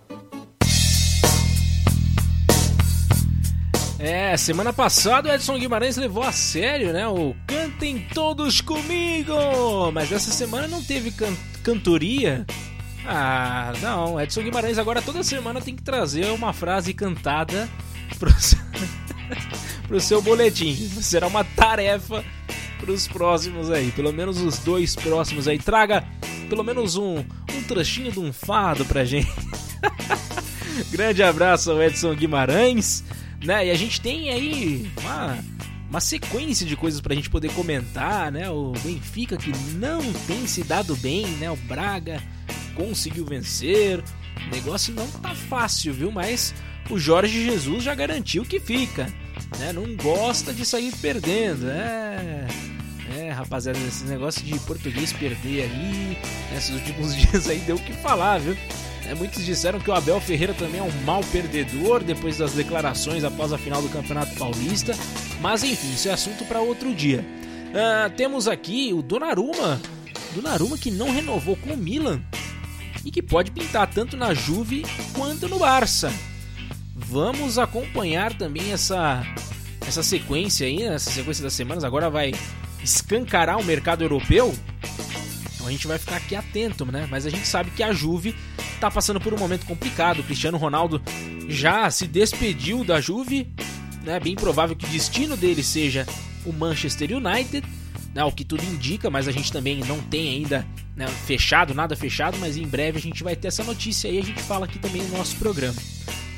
[3.99, 7.05] É, semana passada o Edson Guimarães levou a sério, né?
[7.05, 9.33] O Cantem Todos Comigo!
[9.93, 12.45] Mas essa semana não teve can cantoria.
[13.05, 14.19] Ah, não.
[14.19, 17.67] Edson Guimarães agora toda semana tem que trazer uma frase cantada
[18.17, 18.59] pro seu,
[19.85, 20.75] pro seu boletim.
[21.01, 22.23] Será uma tarefa
[22.79, 23.91] pros próximos aí.
[23.91, 25.59] Pelo menos os dois próximos aí.
[25.59, 26.05] Traga
[26.49, 29.29] pelo menos um, um trechinho de um fado pra gente.
[30.89, 33.03] Grande abraço ao Edson Guimarães.
[33.43, 33.67] Né?
[33.67, 35.39] E a gente tem aí uma,
[35.89, 38.49] uma sequência de coisas pra gente poder comentar, né?
[38.49, 41.49] O Benfica que não tem se dado bem, né?
[41.49, 42.21] O Braga
[42.75, 44.03] conseguiu vencer.
[44.47, 46.11] O negócio não tá fácil, viu?
[46.11, 46.53] Mas
[46.89, 49.05] o Jorge Jesus já garantiu que fica.
[49.57, 49.73] Né?
[49.73, 51.69] Não gosta de sair perdendo.
[51.69, 52.47] É.
[53.17, 56.17] É, rapaziada, esse negócio de português perder aí,
[56.53, 58.55] nesses últimos dias aí deu o que falar, viu?
[59.05, 63.23] É, muitos disseram que o Abel Ferreira também é um mau perdedor depois das declarações
[63.23, 64.93] após a final do Campeonato Paulista,
[65.41, 67.25] mas enfim, isso é assunto para outro dia.
[67.69, 69.81] Uh, temos aqui o Donnarumma,
[70.35, 72.21] Donnarumma que não renovou com o Milan
[73.03, 76.13] e que pode pintar tanto na Juve quanto no Barça.
[76.95, 79.23] Vamos acompanhar também essa
[79.87, 80.93] essa sequência aí, né?
[80.93, 81.83] essa sequência das semanas.
[81.83, 82.33] Agora vai
[82.83, 84.53] escancarar o mercado europeu.
[85.53, 87.07] Então a gente vai ficar aqui atento, né?
[87.09, 88.35] Mas a gente sabe que a Juve
[88.75, 90.19] está passando por um momento complicado.
[90.19, 91.01] O Cristiano Ronaldo
[91.47, 93.47] já se despediu da Juve.
[94.03, 94.17] Né?
[94.19, 96.07] bem provável que o destino dele seja
[96.45, 97.67] o Manchester United.
[98.15, 98.23] Né?
[98.23, 100.65] O que tudo indica, mas a gente também não tem ainda
[100.95, 102.37] né, fechado, nada fechado.
[102.39, 104.17] Mas em breve a gente vai ter essa notícia aí.
[104.17, 105.75] A gente fala aqui também no nosso programa.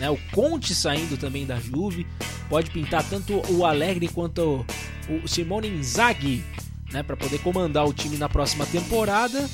[0.01, 0.09] Né?
[0.09, 2.05] O Conte saindo também da Juve.
[2.49, 4.65] Pode pintar tanto o Alegre quanto
[5.07, 6.43] o Simone Inzaghi.
[6.91, 9.49] Né, para poder comandar o time na próxima temporada.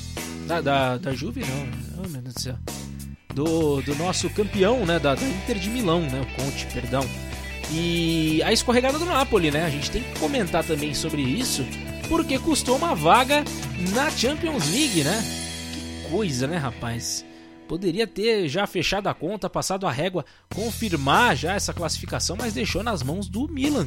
[0.48, 2.02] Da, da, da Juve, não.
[2.04, 2.58] Oh, meu Deus do céu
[3.34, 7.04] do, do nosso campeão, né, da, da Inter de Milão, né, o Conte, perdão.
[7.70, 9.64] E a escorregada do Napoli, né?
[9.64, 11.64] A gente tem que comentar também sobre isso,
[12.08, 13.44] porque custou uma vaga
[13.94, 15.22] na Champions League, né?
[15.72, 17.24] Que coisa, né, rapaz?
[17.68, 22.82] Poderia ter já fechado a conta, passado a régua, confirmar já essa classificação, mas deixou
[22.82, 23.86] nas mãos do Milan.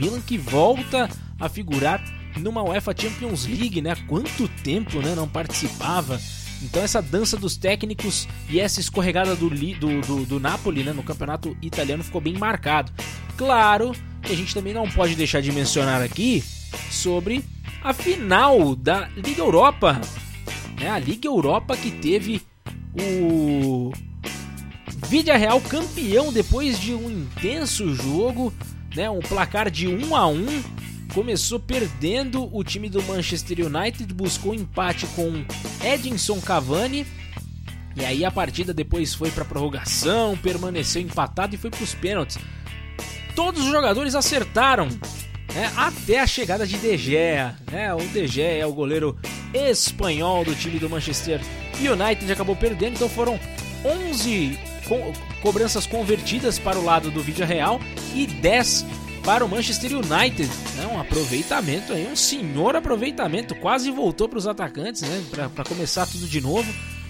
[0.00, 2.02] Milan que volta a figurar
[2.38, 3.94] numa UEFA Champions League, né?
[4.06, 6.18] Quanto tempo, né, não participava?
[6.62, 11.02] Então essa dança dos técnicos e essa escorregada do, do, do, do Napoli né, no
[11.02, 12.90] campeonato italiano ficou bem marcado.
[13.36, 16.42] Claro que a gente também não pode deixar de mencionar aqui
[16.90, 17.44] sobre
[17.82, 20.00] a final da Liga Europa.
[20.80, 22.42] Né, a Liga Europa que teve
[22.94, 23.92] o
[25.08, 28.52] Vídea Real campeão depois de um intenso jogo,
[28.94, 30.62] né, um placar de 1 a 1
[31.12, 35.44] começou perdendo o time do Manchester United, buscou empate com
[35.84, 37.06] Edinson Cavani.
[37.96, 42.38] E aí a partida depois foi para prorrogação, permaneceu empatado e foi para os pênaltis.
[43.34, 44.88] Todos os jogadores acertaram,
[45.54, 47.56] né, até a chegada de De Gea.
[47.70, 49.18] Né, o De Gea é o goleiro
[49.52, 51.40] espanhol do time do Manchester
[51.80, 53.38] United, acabou perdendo, então foram
[53.84, 57.80] 11 co cobranças convertidas para o lado do vídeo real
[58.14, 58.84] e 10
[59.24, 60.50] para o Manchester United.
[60.74, 60.86] Né?
[60.92, 63.54] Um aproveitamento aí, um senhor aproveitamento.
[63.54, 65.22] Quase voltou para os atacantes, né?
[65.54, 66.68] Para começar tudo de novo.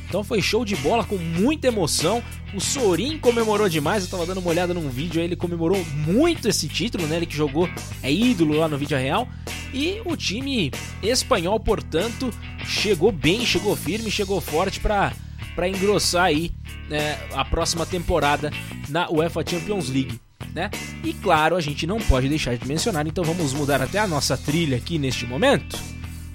[0.09, 2.23] Então foi show de bola com muita emoção.
[2.55, 4.05] O Sorin comemorou demais.
[4.05, 7.17] Eu tava dando uma olhada num vídeo aí, ele comemorou muito esse título, né?
[7.17, 7.69] Ele que jogou
[8.03, 9.29] é ídolo lá no vídeo real.
[9.73, 10.71] E o time
[11.03, 12.33] espanhol, portanto,
[12.65, 15.13] chegou bem, chegou firme, chegou forte para
[15.55, 16.53] para engrossar aí
[16.89, 18.53] né, a próxima temporada
[18.89, 20.21] na UEFA Champions League
[20.55, 20.71] né?
[21.05, 24.37] E claro, a gente não pode deixar de mencionar, então vamos mudar até a nossa
[24.37, 25.79] trilha aqui neste momento.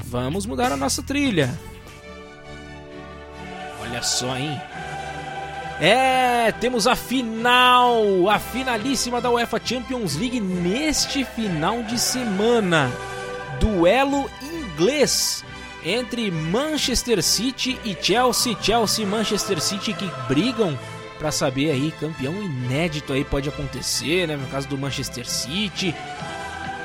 [0.05, 1.57] Vamos mudar a nossa trilha.
[3.93, 4.59] Olha só, hein?
[5.79, 12.91] É, temos a final, a finalíssima da UEFA Champions League neste final de semana.
[13.59, 15.45] Duelo inglês
[15.85, 18.57] entre Manchester City e Chelsea.
[18.59, 20.75] Chelsea e Manchester City que brigam
[21.19, 24.35] para saber aí, campeão inédito aí pode acontecer, né?
[24.35, 25.93] No caso do Manchester City.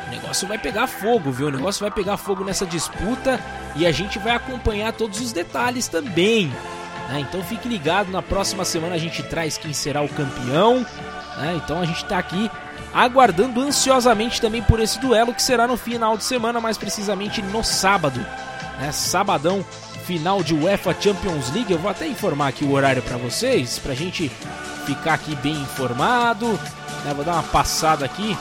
[0.09, 1.49] O negócio vai pegar fogo, viu?
[1.49, 3.41] O negócio vai pegar fogo nessa disputa
[3.77, 6.53] e a gente vai acompanhar todos os detalhes também.
[7.09, 7.21] Né?
[7.21, 10.87] Então fique ligado, na próxima semana a gente traz quem será o campeão.
[11.39, 11.61] Né?
[11.63, 12.51] Então a gente está aqui
[12.93, 17.65] aguardando ansiosamente também por esse duelo que será no final de semana, mais precisamente no
[17.65, 18.21] sábado.
[18.79, 18.93] Né?
[18.93, 19.65] Sabadão
[20.09, 21.71] final de UEFA Champions League.
[21.71, 24.31] Eu vou até informar aqui o horário para vocês, para a gente
[24.87, 26.59] ficar aqui bem informado.
[27.07, 28.37] Eu vou dar uma passada aqui,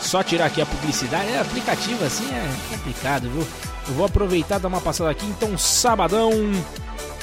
[0.00, 1.30] só tirar aqui a publicidade.
[1.30, 3.46] É aplicativo assim é complicado, viu?
[3.88, 5.26] Eu vou aproveitar dar uma passada aqui.
[5.26, 6.30] Então, sabadão,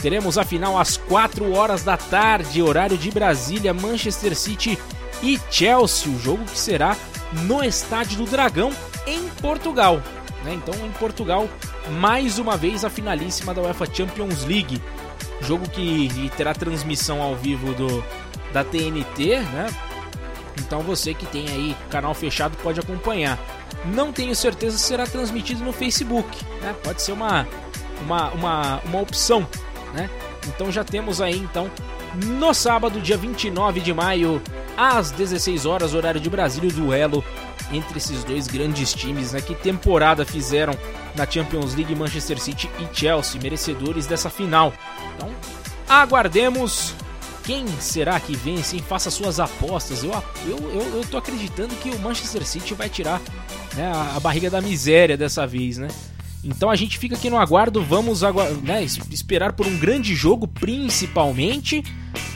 [0.06, 4.78] teremos a final às 4 horas da tarde, horário de Brasília, Manchester City
[5.24, 6.96] e Chelsea, o jogo que será
[7.42, 8.72] no Estádio do Dragão
[9.08, 10.00] em Portugal.
[10.44, 10.54] Né?
[10.54, 11.50] Então, em Portugal,
[11.94, 14.80] mais uma vez a finalíssima da UEFA Champions League.
[15.42, 18.04] Jogo que terá transmissão ao vivo do,
[18.54, 19.66] da TNT, né?
[20.60, 23.40] Então você que tem aí canal fechado pode acompanhar.
[23.86, 26.76] Não tenho certeza se será transmitido no Facebook, né?
[26.84, 27.48] Pode ser uma,
[28.06, 29.48] uma, uma, uma opção,
[29.96, 30.10] né?
[30.48, 31.72] Então já temos aí então
[32.16, 34.42] no sábado, dia 29 de maio,
[34.78, 37.24] às 16 horas, horário de Brasília, o duelo
[37.72, 39.42] entre esses dois grandes times, né?
[39.42, 40.74] Que temporada fizeram
[41.16, 44.74] na Champions League Manchester City e Chelsea, merecedores dessa final.
[45.16, 45.30] Então,
[45.90, 46.94] aguardemos
[47.44, 48.80] quem será que vence?
[48.80, 50.04] Faça suas apostas.
[50.04, 50.12] Eu,
[50.46, 53.22] eu, eu, eu tô acreditando que o Manchester City vai tirar
[53.76, 55.88] né, a, a, barriga da miséria dessa vez, né?
[56.46, 58.22] Então a gente fica aqui no aguardo, vamos
[58.62, 61.84] né, esperar por um grande jogo, principalmente,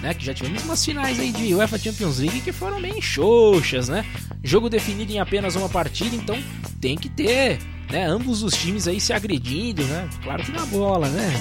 [0.01, 0.15] né?
[0.15, 4.03] Que já tivemos umas finais aí de UEFA Champions League que foram bem xoxas, né?
[4.43, 6.35] Jogo definido em apenas uma partida, então
[6.81, 8.07] tem que ter, né?
[8.07, 10.09] Ambos os times aí se agredindo, né?
[10.23, 11.31] Claro que na bola, né?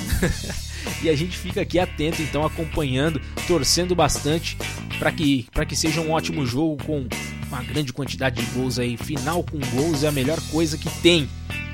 [1.02, 4.58] e a gente fica aqui atento, então acompanhando, torcendo bastante
[4.98, 7.08] para que, que seja um ótimo jogo com
[7.48, 8.98] uma grande quantidade de gols aí.
[8.98, 11.26] Final com gols é a melhor coisa que tem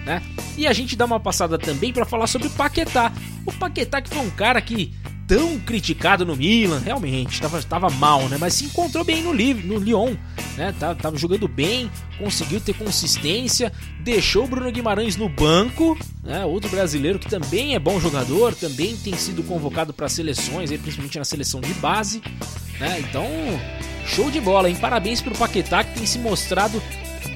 [0.04, 0.22] né?
[0.56, 3.12] E a gente dá uma passada também para falar sobre o Paquetá.
[3.44, 4.92] O Paquetá que foi um cara que
[5.26, 8.36] tão criticado no Milan, realmente, estava tava mal, né?
[8.38, 10.14] Mas se encontrou bem no, no Lyon,
[10.56, 10.74] né?
[10.78, 16.44] Tava, tava jogando bem, conseguiu ter consistência, deixou o Bruno Guimarães no banco, né?
[16.44, 21.24] Outro brasileiro que também é bom jogador, também tem sido convocado para seleções, principalmente na
[21.24, 22.22] seleção de base,
[22.78, 23.00] né?
[23.00, 23.26] Então,
[24.06, 24.76] show de bola, hein?
[24.76, 26.82] Parabéns pro Paquetá que tem se mostrado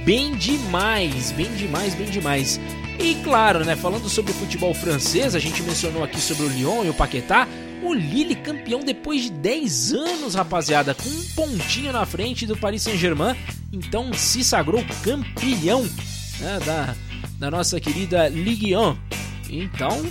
[0.09, 2.59] bem demais, bem demais, bem demais.
[2.98, 6.82] E claro, né, falando sobre o futebol francês, a gente mencionou aqui sobre o Lyon
[6.82, 7.46] e o Paquetá,
[7.82, 12.84] o Lille campeão depois de 10 anos, rapaziada, com um pontinho na frente do Paris
[12.84, 13.36] Saint-Germain,
[13.70, 15.82] então se sagrou campeão
[16.40, 16.96] né, da,
[17.38, 18.96] da nossa querida Ligue 1.
[19.50, 20.06] Então,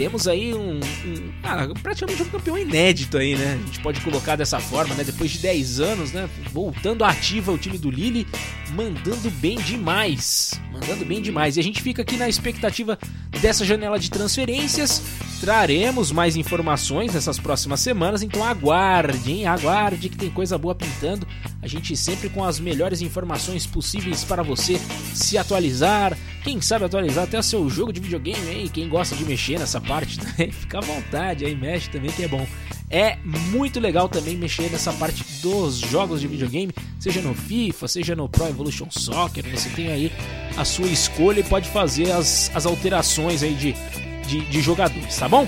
[0.00, 3.60] temos aí um, um ah, praticamente um campeão inédito aí, né?
[3.62, 5.04] A gente pode colocar dessa forma, né?
[5.04, 6.26] Depois de 10 anos, né?
[6.50, 8.26] Voltando ativa o time do Lille,
[8.70, 10.58] mandando bem demais.
[10.72, 11.58] Mandando bem demais.
[11.58, 12.98] E a gente fica aqui na expectativa
[13.42, 15.02] dessa janela de transferências.
[15.38, 19.46] Traremos mais informações nessas próximas semanas, então aguarde, hein?
[19.46, 21.26] Aguarde que tem coisa boa pintando.
[21.62, 24.80] A gente sempre com as melhores informações possíveis para você
[25.14, 29.24] se atualizar, quem sabe atualizar até o seu jogo de videogame aí, quem gosta de
[29.24, 32.46] mexer nessa parte também, fica à vontade aí, mexe também que é bom.
[32.88, 38.14] É muito legal também mexer nessa parte dos jogos de videogame, seja no FIFA, seja
[38.14, 40.12] no Pro Evolution Soccer, você tem aí
[40.56, 43.74] a sua escolha e pode fazer as, as alterações aí de,
[44.26, 45.46] de, de jogadores, tá bom?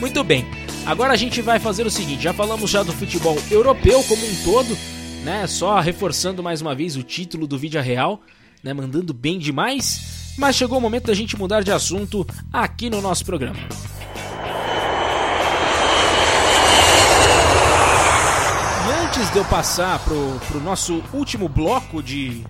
[0.00, 0.46] Muito bem,
[0.86, 4.34] agora a gente vai fazer o seguinte, já falamos já do futebol europeu como um
[4.44, 4.76] todo,
[5.24, 5.46] né?
[5.46, 8.20] Só reforçando mais uma vez o título do Vídeo Real
[8.62, 13.00] né, mandando bem demais, mas chegou o momento da gente mudar de assunto aqui no
[13.00, 13.58] nosso programa.
[18.86, 22.42] E antes de eu passar pro, pro nosso último bloco de,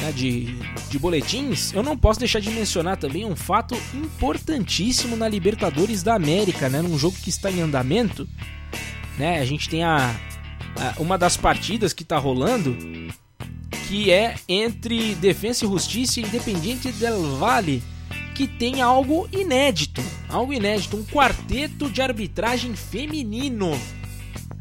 [0.00, 0.58] né, de,
[0.88, 6.14] de boletins, eu não posso deixar de mencionar também um fato importantíssimo na Libertadores da
[6.14, 8.28] América, né, num jogo que está em andamento.
[9.16, 10.14] Né, a gente tem a,
[10.76, 12.76] a uma das partidas que está rolando
[13.88, 17.82] que é entre Defensa e Justiça e Independiente del Valle,
[18.34, 23.78] que tem algo inédito, algo inédito, um quarteto de arbitragem feminino.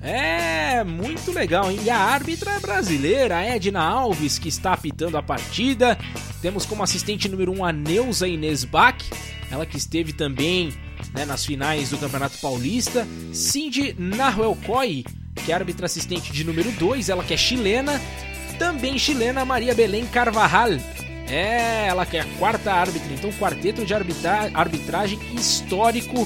[0.01, 1.79] É muito legal, hein?
[1.83, 5.97] E a árbitra é brasileira, Edna Alves, que está apitando a partida.
[6.41, 9.03] Temos como assistente número 1 um a Neuza Inês Bach,
[9.51, 10.71] ela que esteve também
[11.13, 13.05] né, nas finais do Campeonato Paulista.
[13.33, 15.03] Cindy Nahuelcoy,
[15.43, 17.99] que é árbitra assistente de número 2, ela que é chilena
[18.57, 20.71] também chilena Maria Belém Carvajal.
[21.29, 26.25] É, ela que é a quarta árbitra, então quarteto de arbitra arbitragem histórico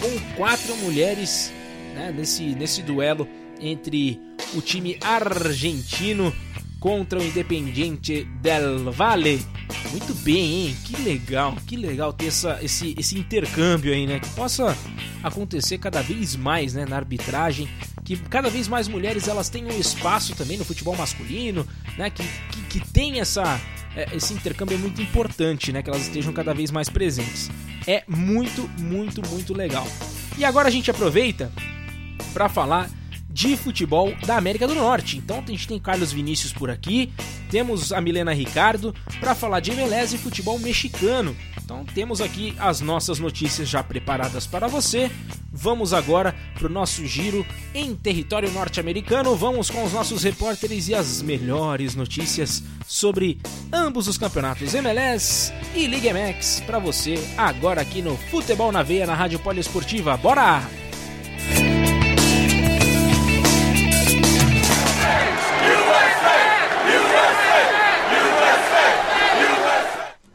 [0.00, 1.52] com quatro mulheres
[1.94, 3.28] né, nesse, nesse duelo
[3.60, 4.20] entre
[4.54, 6.34] o time argentino
[6.80, 9.40] contra o Independiente del Valle.
[9.90, 10.76] Muito bem, hein?
[10.84, 14.18] Que legal, que legal ter essa, esse, esse intercâmbio aí, né?
[14.18, 14.76] Que possa
[15.22, 17.68] acontecer cada vez mais né, na arbitragem
[18.16, 21.64] que cada vez mais mulheres elas tenham espaço também no futebol masculino,
[21.96, 22.10] né?
[22.10, 23.60] Que, que, que tem essa,
[23.94, 25.80] é, esse intercâmbio é muito importante, né?
[25.80, 27.48] Que elas estejam cada vez mais presentes.
[27.86, 29.86] É muito, muito, muito legal.
[30.36, 31.52] E agora a gente aproveita
[32.32, 32.90] para falar
[33.30, 35.18] de futebol da América do Norte.
[35.18, 37.12] Então a gente tem Carlos Vinícius por aqui,
[37.50, 41.36] temos a Milena Ricardo para falar de MLS e futebol mexicano.
[41.62, 45.10] Então temos aqui as nossas notícias já preparadas para você.
[45.52, 49.34] Vamos agora para o nosso giro em território norte-americano.
[49.36, 53.38] Vamos com os nossos repórteres e as melhores notícias sobre
[53.72, 59.06] ambos os campeonatos MLS e Liga MX para você agora aqui no Futebol na Veia
[59.06, 60.16] na Rádio Poliesportiva.
[60.16, 60.89] Bora!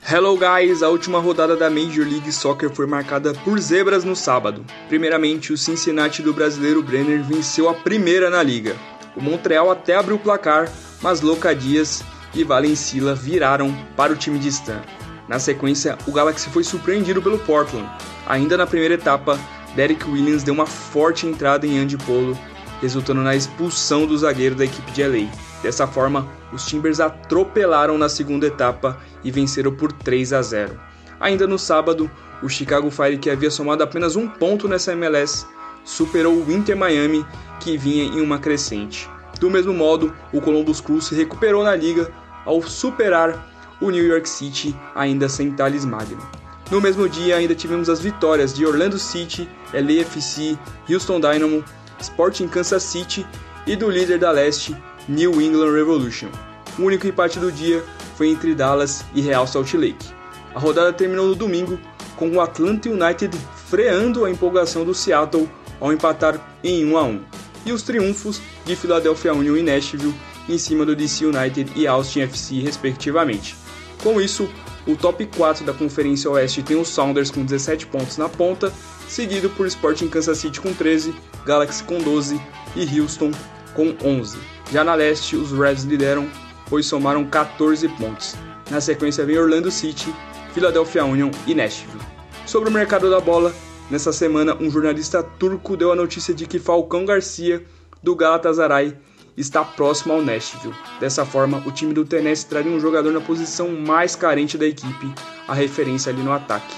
[0.08, 4.64] Hello guys, a última rodada da Major League Soccer foi marcada por zebras no sábado.
[4.88, 8.76] Primeiramente, o Cincinnati do brasileiro Brenner venceu a primeira na liga.
[9.16, 12.04] O Montreal até abriu o placar, mas Loca Dias
[12.36, 14.80] e Valencila viraram para o time de Stan.
[15.28, 17.90] Na sequência, o Galaxy foi surpreendido pelo Portland.
[18.28, 19.40] Ainda na primeira etapa,
[19.76, 22.38] Derek Williams deu uma forte entrada em Andy Polo,
[22.80, 25.28] resultando na expulsão do zagueiro da equipe de LA.
[25.66, 30.80] Dessa forma, os Timbers atropelaram na segunda etapa e venceram por 3 a 0.
[31.20, 32.08] Ainda no sábado,
[32.44, 35.44] o Chicago Fire, que havia somado apenas um ponto nessa MLS,
[35.84, 37.26] superou o Inter Miami,
[37.60, 39.10] que vinha em uma crescente.
[39.40, 42.12] Do mesmo modo, o Columbus Crew se recuperou na liga
[42.46, 43.52] ao superar
[43.82, 46.22] o New York City, ainda sem Thales Magno.
[46.70, 51.66] No mesmo dia, ainda tivemos as vitórias de Orlando City, LAFC, Houston Dynamo,
[52.00, 53.26] Sporting Kansas City
[53.66, 54.78] e do líder da leste,
[55.08, 56.30] New England Revolution.
[56.78, 57.84] O único empate do dia
[58.16, 60.14] foi entre Dallas e Real Salt Lake.
[60.54, 61.80] A rodada terminou no domingo
[62.16, 63.38] com o Atlanta United
[63.68, 65.50] freando a empolgação do Seattle
[65.80, 67.22] ao empatar em 1 a 1,
[67.66, 70.16] e os triunfos de Philadelphia Union e Nashville
[70.48, 73.56] em cima do DC United e Austin FC, respectivamente.
[74.04, 74.48] Com isso,
[74.88, 78.72] o top 4 da Conferência Oeste tem os Sounders com 17 pontos na ponta,
[79.08, 81.14] seguido por Sporting Kansas City com 13,
[81.46, 82.40] Galaxy com 12
[82.76, 83.32] e Houston
[83.74, 84.55] com 11.
[84.72, 86.28] Já na leste, os Reds lideram,
[86.70, 88.36] pois somaram 14 pontos.
[88.70, 90.14] Na sequência vem Orlando City,
[90.54, 92.02] Philadelphia Union e Nashville.
[92.46, 93.54] Sobre o mercado da bola,
[93.90, 97.64] nessa semana um jornalista turco deu a notícia de que Falcão Garcia,
[98.02, 98.96] do Galatasaray,
[99.38, 100.74] está próximo ao Nashville.
[101.00, 105.14] Dessa forma, o time do Tennessee traria um jogador na posição mais carente da equipe,
[105.48, 106.76] a referência ali no ataque.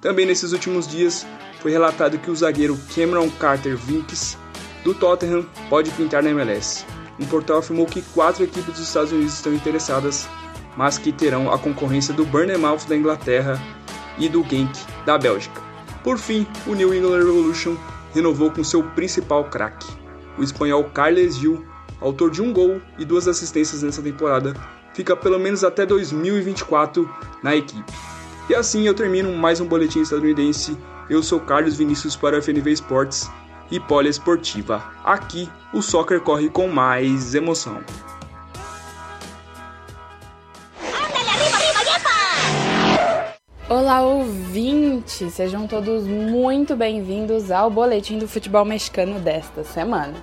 [0.00, 1.26] Também nesses últimos dias,
[1.60, 4.38] foi relatado que o zagueiro Cameron Carter Vinks,
[4.84, 6.84] do Tottenham, pode pintar na MLS.
[7.18, 10.28] Um portal afirmou que quatro equipes dos Estados Unidos estão interessadas,
[10.76, 13.60] mas que terão a concorrência do Bournemouth da Inglaterra
[14.18, 15.62] e do Genk da Bélgica.
[16.04, 17.76] Por fim, o New England Revolution
[18.14, 19.86] renovou com seu principal craque,
[20.38, 21.64] o espanhol Carles Gil,
[22.00, 24.54] autor de um gol e duas assistências nessa temporada,
[24.94, 27.08] fica pelo menos até 2024
[27.42, 27.92] na equipe.
[28.48, 30.76] E assim eu termino mais um boletim estadunidense.
[31.10, 33.28] Eu sou Carlos Vinícius para a FNV Esportes
[33.70, 34.84] e Poliesportiva.
[35.04, 37.80] Aqui o soccer corre com mais emoção.
[43.68, 45.34] Olá, ouvintes!
[45.34, 50.14] Sejam todos muito bem-vindos ao Boletim do Futebol Mexicano desta semana.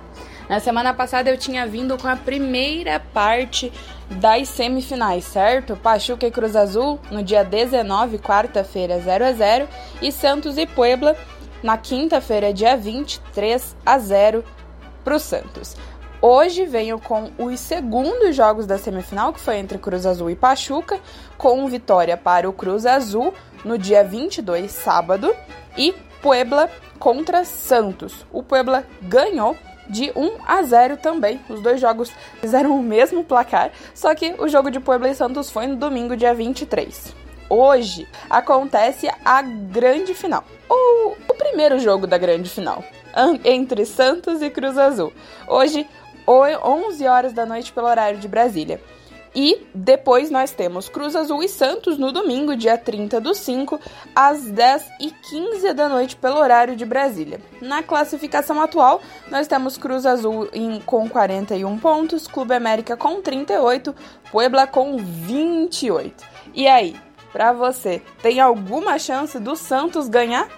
[0.48, 3.72] Na semana passada eu tinha vindo com a primeira parte
[4.10, 5.76] das semifinais, certo?
[5.76, 9.68] Pachuca e Cruz Azul no dia 19, quarta-feira, 0 a 0
[10.02, 11.16] e Santos e Puebla
[11.64, 14.44] na quinta-feira, dia 20, 3 a 0
[15.02, 15.74] para o Santos.
[16.20, 21.00] Hoje venho com os segundos jogos da semifinal, que foi entre Cruz Azul e Pachuca,
[21.38, 23.32] com vitória para o Cruz Azul
[23.64, 25.34] no dia 22, sábado,
[25.74, 28.26] e Puebla contra Santos.
[28.30, 29.56] O Puebla ganhou
[29.88, 31.40] de 1 a 0 também.
[31.48, 32.12] Os dois jogos
[32.42, 36.14] fizeram o mesmo placar, só que o jogo de Puebla e Santos foi no domingo,
[36.14, 37.23] dia 23.
[37.48, 42.82] Hoje acontece a grande final, ou o primeiro jogo da grande final,
[43.44, 45.12] entre Santos e Cruz Azul.
[45.46, 45.86] Hoje,
[46.26, 48.80] 11 horas da noite pelo horário de Brasília.
[49.34, 53.80] E depois nós temos Cruz Azul e Santos no domingo, dia 30 do 5,
[54.14, 57.40] às 10h15 da noite, pelo horário de Brasília.
[57.60, 63.92] Na classificação atual, nós temos Cruz Azul em, com 41 pontos, Clube América com 38,
[64.30, 66.24] Puebla com 28.
[66.54, 66.94] E aí,
[67.34, 70.48] pra você, tem alguma chance do Santos ganhar?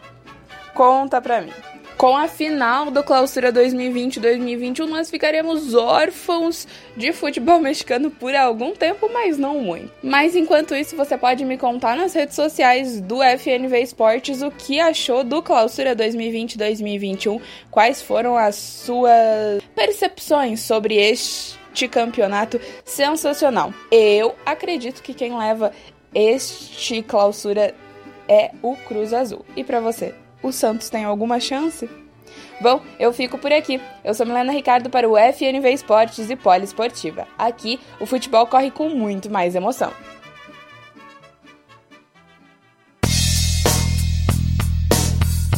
[0.75, 1.53] Conta pra mim.
[1.97, 9.09] Com a final do Clausura 2020-2021, nós ficaremos órfãos de futebol mexicano por algum tempo,
[9.11, 9.91] mas não muito.
[10.03, 14.79] Mas enquanto isso, você pode me contar nas redes sociais do FNV Esportes o que
[14.79, 17.41] achou do Clausura 2020-2021,
[17.71, 23.73] quais foram as suas percepções sobre este campeonato sensacional.
[23.91, 25.73] Eu acredito que quem leva
[26.19, 27.75] este clausura
[28.27, 29.45] é o Cruz Azul.
[29.55, 30.15] E para você?
[30.47, 31.89] o Santos tem alguma chance?
[32.61, 33.81] Bom, eu fico por aqui.
[34.03, 37.27] Eu sou Milena Ricardo para o FNV Esportes e Poliesportiva.
[37.37, 39.93] Aqui, o futebol corre com muito mais emoção.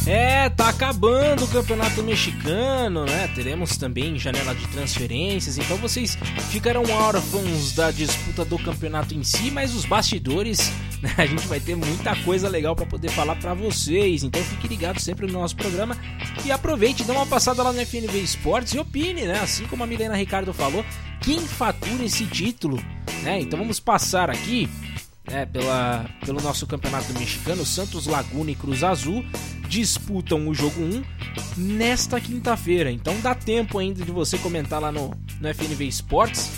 [0.09, 3.27] É, tá acabando o Campeonato Mexicano, né?
[3.35, 6.17] Teremos também janela de transferências, então vocês
[6.49, 11.13] ficarão órfãos da disputa do campeonato em si, mas os bastidores, né?
[11.15, 14.23] A gente vai ter muita coisa legal para poder falar para vocês.
[14.23, 15.95] Então fique ligado sempre no nosso programa
[16.43, 19.39] e aproveite, dá uma passada lá no FNV Esportes e opine, né?
[19.39, 20.83] Assim como a Milena Ricardo falou,
[21.21, 22.83] quem fatura esse título,
[23.21, 23.39] né?
[23.41, 24.67] Então vamos passar aqui
[25.29, 29.23] né, pela, pelo nosso campeonato mexicano, Santos Laguna e Cruz Azul
[29.67, 31.03] disputam o jogo 1
[31.55, 32.91] nesta quinta-feira.
[32.91, 36.49] Então dá tempo ainda de você comentar lá no, no FNV Esportes,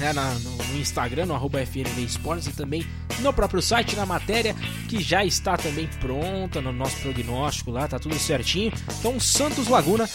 [0.00, 2.84] né, na, no, Instagram, no arroba FNV Esportes e também
[3.20, 4.56] no próprio site, na matéria,
[4.88, 8.72] que já está também pronta no nosso prognóstico lá, tá tudo certinho.
[8.98, 10.08] Então Santos Laguna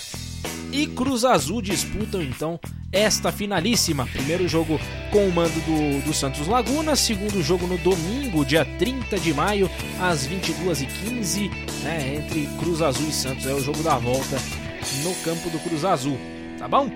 [0.71, 2.59] e Cruz Azul disputam então
[2.91, 4.07] esta finalíssima.
[4.07, 4.79] Primeiro jogo
[5.11, 9.69] com o mando do, do Santos Laguna, segundo jogo no domingo, dia 30 de maio,
[10.01, 11.51] às 22h15,
[11.83, 13.45] né, entre Cruz Azul e Santos.
[13.45, 14.37] É o jogo da volta
[15.03, 16.17] no campo do Cruz Azul,
[16.57, 16.89] tá bom?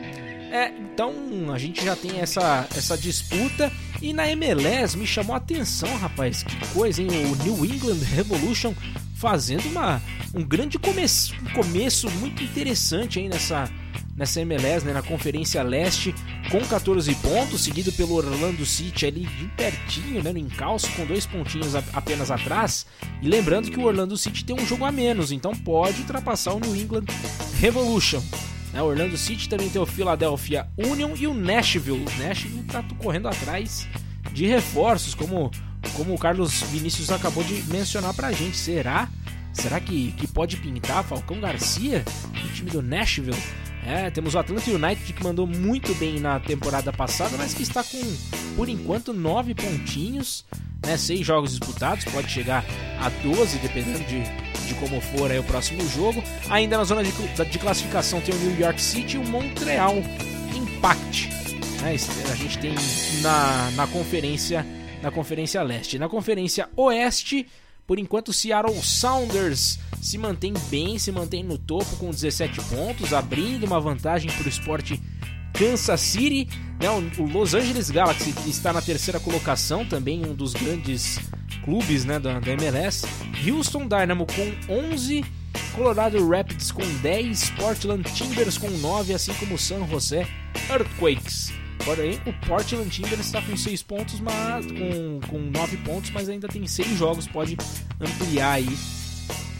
[0.52, 1.14] É, então
[1.54, 3.72] a gente já tem essa, essa disputa
[4.02, 7.10] e na MLS me chamou a atenção, rapaz, que coisa, hein?
[7.10, 8.74] O New England Revolution
[9.16, 10.02] fazendo uma,
[10.34, 13.70] um grande começo, um começo muito interessante aí nessa,
[14.16, 16.16] nessa MLS, né, na Conferência Leste,
[16.50, 21.26] com 14 pontos, seguido pelo Orlando City ali bem pertinho, né, no encalço, com dois
[21.26, 22.88] pontinhos apenas atrás.
[23.22, 26.60] E lembrando que o Orlando City tem um jogo a menos, então pode ultrapassar o
[26.60, 27.06] New England
[27.60, 28.24] Revolution.
[28.74, 32.06] Né, o Orlando City também tem o Philadelphia Union e o Nashville.
[32.06, 33.88] O Nashville está correndo atrás
[34.32, 35.52] de reforços, como
[35.94, 38.58] como o Carlos Vinícius acabou de mencionar pra gente.
[38.58, 39.08] Será?
[39.54, 43.38] Será que, que pode pintar Falcão Garcia no time do Nashville?
[43.86, 47.84] É, temos o Atlanta United que mandou muito bem na temporada passada, mas que está
[47.84, 48.18] com,
[48.56, 50.46] por enquanto, nove pontinhos,
[50.86, 52.64] né, seis jogos disputados, pode chegar
[53.00, 54.24] a 12, dependendo de,
[54.70, 56.24] de como for aí o próximo jogo.
[56.50, 59.96] Ainda na zona de, de classificação tem o New York City e o Montreal
[60.56, 61.30] Impact.
[61.82, 61.96] Né,
[62.32, 62.76] a gente tem
[63.22, 64.66] na, na conferência
[65.02, 65.98] na Conferência Leste.
[65.98, 67.48] Na Conferência Oeste,
[67.88, 73.14] por enquanto, o Seattle Sounders se mantém bem, se mantém no topo com 17 pontos,
[73.14, 75.02] abrindo uma vantagem para o esporte
[75.54, 76.48] Kansas City.
[76.80, 76.90] Né?
[77.18, 81.18] O Los Angeles Galaxy está na terceira colocação, também um dos grandes
[81.64, 83.06] clubes né, da, da MLS.
[83.48, 85.26] Houston Dynamo com 11,
[85.74, 90.26] Colorado Rapids com 10, Portland Timbers com 9, assim como San Jose
[90.70, 91.54] Earthquakes.
[91.86, 96.48] Porém, o Portland Timbers está com 6 pontos, mas com, com 9 pontos, mas ainda
[96.48, 97.58] tem 6 jogos, pode
[98.00, 98.78] ampliar aí,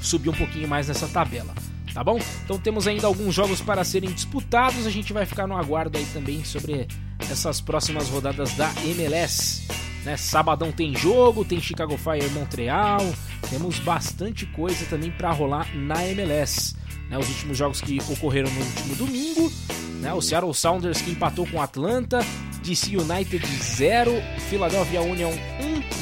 [0.02, 1.54] subir um pouquinho mais nessa tabela.
[1.94, 2.20] Tá bom?
[2.44, 6.06] Então temos ainda alguns jogos para serem disputados, a gente vai ficar no aguardo aí
[6.14, 6.88] também sobre
[7.20, 9.68] essas próximas rodadas da MLS.
[10.04, 10.18] Né?
[10.18, 13.02] Sabadão tem jogo, tem Chicago Fire Montreal,
[13.50, 16.76] temos bastante coisa também para rolar na MLS.
[17.10, 17.18] Né?
[17.18, 19.52] Os últimos jogos que ocorreram no último domingo
[20.00, 20.14] né?
[20.14, 22.20] O Seattle Sounders que empatou com Atlanta,
[22.64, 24.12] DC United 0,
[24.50, 25.32] Philadelphia Union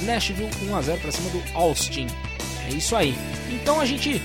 [0.03, 2.07] 1, Nashville 1 a 0 para cima do Austin.
[2.67, 3.15] É isso aí.
[3.51, 4.21] Então a gente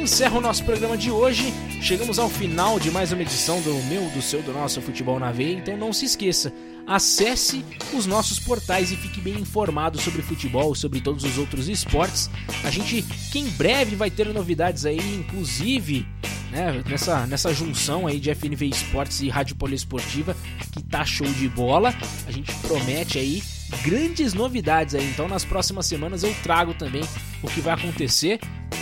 [0.00, 1.52] encerra o nosso programa de hoje.
[1.80, 5.32] Chegamos ao final de mais uma edição do meu, do seu, do nosso Futebol na
[5.32, 5.54] Veia.
[5.54, 6.52] Então não se esqueça,
[6.88, 7.62] acesse
[7.92, 12.30] os nossos portais e fique bem informado sobre futebol, sobre todos os outros esportes.
[12.64, 16.06] A gente que em breve vai ter novidades aí, inclusive
[16.50, 20.34] né, nessa, nessa junção aí de FNV Esportes e Rádio Poliesportiva,
[20.72, 21.94] que tá show de bola.
[22.26, 23.42] A gente promete aí
[23.82, 25.08] grandes novidades aí.
[25.10, 27.02] Então nas próximas semanas eu trago também
[27.42, 28.40] o que vai acontecer.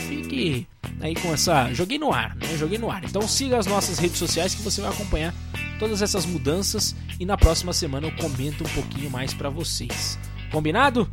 [0.09, 0.67] Fique
[1.01, 1.73] aí com essa.
[1.73, 2.57] Joguei no ar, né?
[2.57, 3.05] Joguei no ar.
[3.05, 5.35] Então siga as nossas redes sociais que você vai acompanhar
[5.77, 10.19] todas essas mudanças e na próxima semana eu comento um pouquinho mais para vocês.
[10.51, 11.09] Combinado?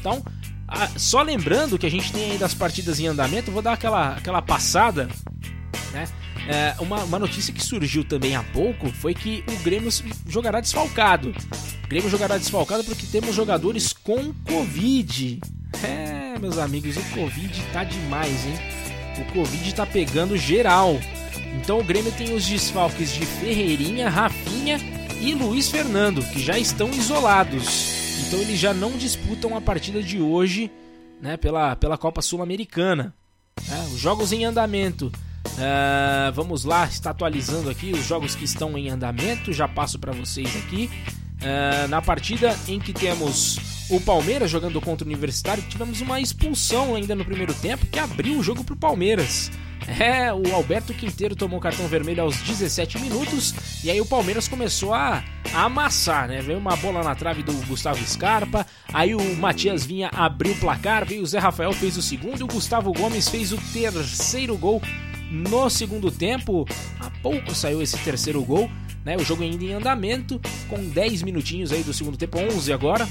[0.00, 0.22] Então,
[0.96, 4.42] só lembrando que a gente tem aí das partidas em andamento, vou dar aquela, aquela
[4.42, 5.08] passada
[5.92, 6.06] né?
[6.46, 9.90] É, uma, uma notícia que surgiu também há pouco foi que o Grêmio
[10.26, 11.34] jogará desfalcado.
[11.84, 15.40] O Grêmio jogará desfalcado porque temos jogadores com Covid.
[15.82, 18.54] É, meus amigos, o Covid tá demais, hein?
[19.18, 20.98] O Covid tá pegando geral.
[21.60, 24.78] Então o Grêmio tem os desfalques de Ferreirinha, Rafinha
[25.20, 28.26] e Luiz Fernando, que já estão isolados.
[28.26, 30.70] Então eles já não disputam a partida de hoje
[31.20, 33.14] né, pela, pela Copa Sul-Americana.
[33.70, 35.12] É, os jogos em andamento
[35.58, 39.52] Uh, vamos lá, está atualizando aqui os jogos que estão em andamento.
[39.52, 40.90] Já passo para vocês aqui.
[41.40, 43.58] Uh, na partida em que temos
[43.90, 48.38] o Palmeiras jogando contra o Universitário, tivemos uma expulsão ainda no primeiro tempo que abriu
[48.38, 49.50] o jogo para o Palmeiras.
[49.86, 54.92] É, o Alberto Quinteiro tomou cartão vermelho aos 17 minutos e aí o Palmeiras começou
[54.92, 55.22] a,
[55.54, 56.40] amassar, né?
[56.40, 61.06] Veio uma bola na trave do Gustavo Scarpa, aí o Matias Vinha abriu o placar,
[61.06, 64.82] veio o Zé Rafael fez o segundo e o Gustavo Gomes fez o terceiro gol
[65.30, 66.66] no segundo tempo.
[67.00, 68.70] Há pouco saiu esse terceiro gol,
[69.04, 69.16] né?
[69.16, 73.06] O jogo ainda em andamento, com 10 minutinhos aí do segundo tempo, 11 agora.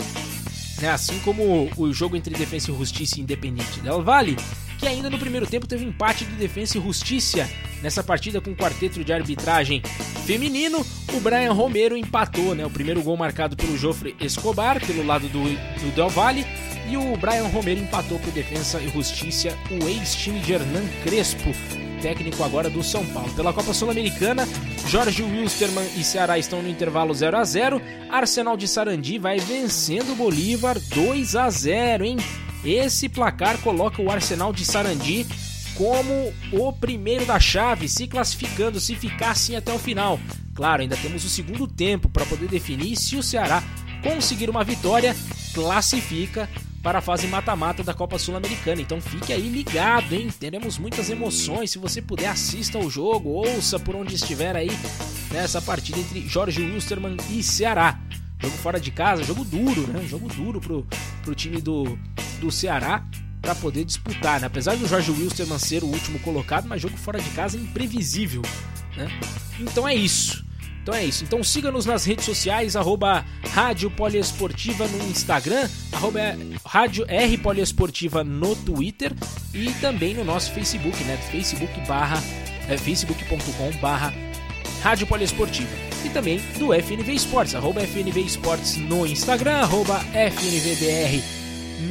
[0.82, 0.90] Né?
[0.90, 4.36] Assim como o jogo entre Defensa e Justiça e Independente Del Valle,
[4.78, 7.49] que ainda no primeiro tempo teve empate de Defensa e Justiça.
[7.82, 9.82] Nessa partida com o quarteto de arbitragem
[10.26, 12.66] feminino, o Brian Romero empatou, né?
[12.66, 16.45] O primeiro gol marcado pelo Jofre Escobar, pelo lado do, do Del Valle,
[16.90, 21.52] e o Brian Romero empatou por Defensa e Justiça, o ex-time de Hernan Crespo,
[22.02, 23.32] técnico agora do São Paulo.
[23.34, 24.48] Pela Copa Sul-Americana,
[24.88, 30.14] Jorge Wilstermann e Ceará estão no intervalo 0 a 0 Arsenal de Sarandi vai vencendo
[30.14, 32.18] o Bolívar 2 a 0 hein?
[32.64, 35.26] Esse placar coloca o Arsenal de Sarandi
[35.76, 40.19] como o primeiro da chave, se classificando se ficar assim até o final.
[40.56, 43.64] Claro, ainda temos o segundo tempo para poder definir se o Ceará
[44.02, 45.15] conseguir uma vitória,
[45.53, 46.49] classifica
[46.88, 48.82] para a fase mata-mata da Copa Sul-Americana.
[48.82, 50.30] Então fique aí ligado, hein?
[50.40, 51.70] Teremos muitas emoções.
[51.70, 54.70] Se você puder, assista ao jogo, ouça por onde estiver aí
[55.30, 58.00] nessa partida entre Jorge Wilstermann e Ceará.
[58.40, 60.06] Jogo fora de casa, jogo duro, né?
[60.08, 60.88] Jogo duro pro,
[61.24, 62.00] pro time do,
[62.40, 63.06] do Ceará
[63.42, 64.48] para poder disputar, né?
[64.48, 68.44] Apesar do Jorge Wilstermann ser o último colocado, mas jogo fora de casa é imprevisível,
[68.96, 69.10] né?
[69.60, 70.47] Então é isso.
[70.88, 71.26] Então é isso.
[71.26, 76.22] Então siga-nos nas redes sociais, arroba Rádio Poliesportiva no Instagram, arroba
[76.66, 79.12] Rádio R Poliesportiva no Twitter
[79.54, 81.18] e também no nosso Facebook, né?
[81.30, 82.24] Facebook barra,
[82.70, 84.14] é, facebook.com barra
[84.82, 85.76] Rádio Poliesportiva.
[86.06, 91.22] E também do FNV Esportes, arroba FNV Esportes no Instagram, arroba FNVBR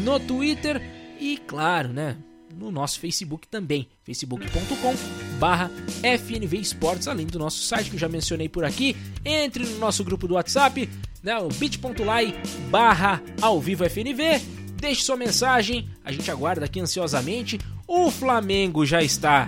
[0.02, 0.81] no Twitter
[1.20, 2.16] e, claro, né,
[2.58, 4.94] no nosso Facebook também, facebook.com
[5.38, 5.70] barra
[6.02, 8.96] FNV Esportes, além do nosso site que eu já mencionei por aqui.
[9.24, 10.88] Entre no nosso grupo do WhatsApp,
[11.22, 12.34] né, o bit.ly
[12.70, 14.40] barra ao vivo FNV.
[14.76, 17.58] Deixe sua mensagem, a gente aguarda aqui ansiosamente.
[17.86, 19.46] O Flamengo já está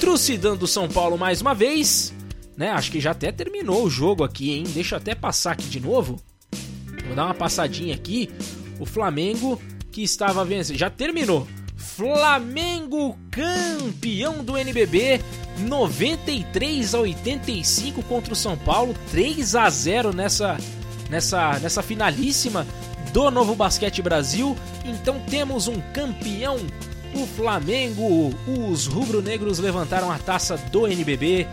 [0.00, 2.12] trucidando o São Paulo mais uma vez.
[2.56, 4.64] Né, acho que já até terminou o jogo aqui, hein?
[4.74, 6.20] Deixa eu até passar aqui de novo.
[7.06, 8.28] Vou dar uma passadinha aqui.
[8.80, 9.60] O Flamengo
[9.92, 10.76] que estava vencendo.
[10.76, 11.46] Já terminou.
[11.98, 15.20] Flamengo campeão do NBB
[15.58, 20.56] 93 a 85 contra o São Paulo, 3 a 0 nessa
[21.10, 22.64] nessa nessa finalíssima
[23.12, 24.56] do Novo Basquete Brasil.
[24.84, 26.58] Então temos um campeão,
[27.16, 28.32] o Flamengo.
[28.46, 31.48] Os rubro-negros levantaram a taça do NBB,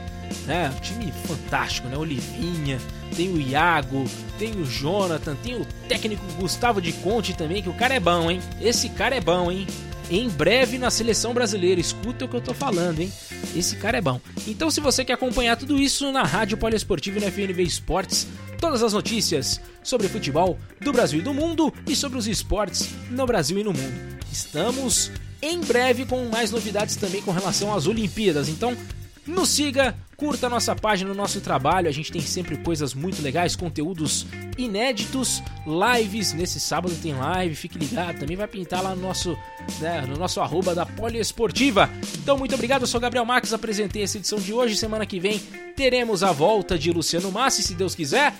[0.46, 0.72] né?
[0.78, 1.98] Um time fantástico, né?
[1.98, 2.78] Olivinha,
[3.16, 4.06] tem o Iago,
[4.38, 8.30] tem o Jonathan, tem o técnico Gustavo de Conte também, que o cara é bom,
[8.30, 8.40] hein?
[8.62, 9.66] Esse cara é bom, hein?
[10.10, 13.12] Em breve na seleção brasileira, escuta o que eu tô falando, hein?
[13.56, 14.22] Esse cara é bom.
[14.46, 18.28] Então, se você quer acompanhar tudo isso na Rádio Poliesportiva e na FNV Esportes,
[18.60, 23.26] todas as notícias sobre futebol do Brasil e do mundo e sobre os esportes no
[23.26, 24.16] Brasil e no mundo.
[24.32, 25.12] Estamos
[25.42, 28.48] em breve com mais novidades também com relação às Olimpíadas.
[28.48, 28.78] Então,
[29.26, 31.88] nos siga, curta a nossa página, o nosso trabalho.
[31.88, 34.26] A gente tem sempre coisas muito legais, conteúdos
[34.58, 36.34] inéditos, lives.
[36.34, 38.20] Nesse sábado tem live, fique ligado.
[38.20, 39.38] Também vai pintar lá no nosso,
[39.80, 41.90] né, no nosso arroba da Poliesportiva.
[42.22, 42.82] Então, muito obrigado.
[42.82, 44.76] Eu sou Gabriel Marques, apresentei essa edição de hoje.
[44.76, 45.40] Semana que vem
[45.76, 48.34] teremos a volta de Luciano Massi, se Deus quiser.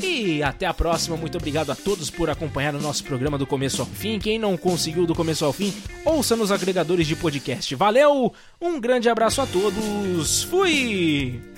[0.00, 1.16] E até a próxima.
[1.16, 4.18] Muito obrigado a todos por acompanhar o nosso programa do começo ao fim.
[4.18, 7.74] Quem não conseguiu do começo ao fim, ouça nos agregadores de podcast.
[7.74, 8.32] Valeu!
[8.60, 10.44] Um grande abraço a todos.
[10.44, 11.57] Fui!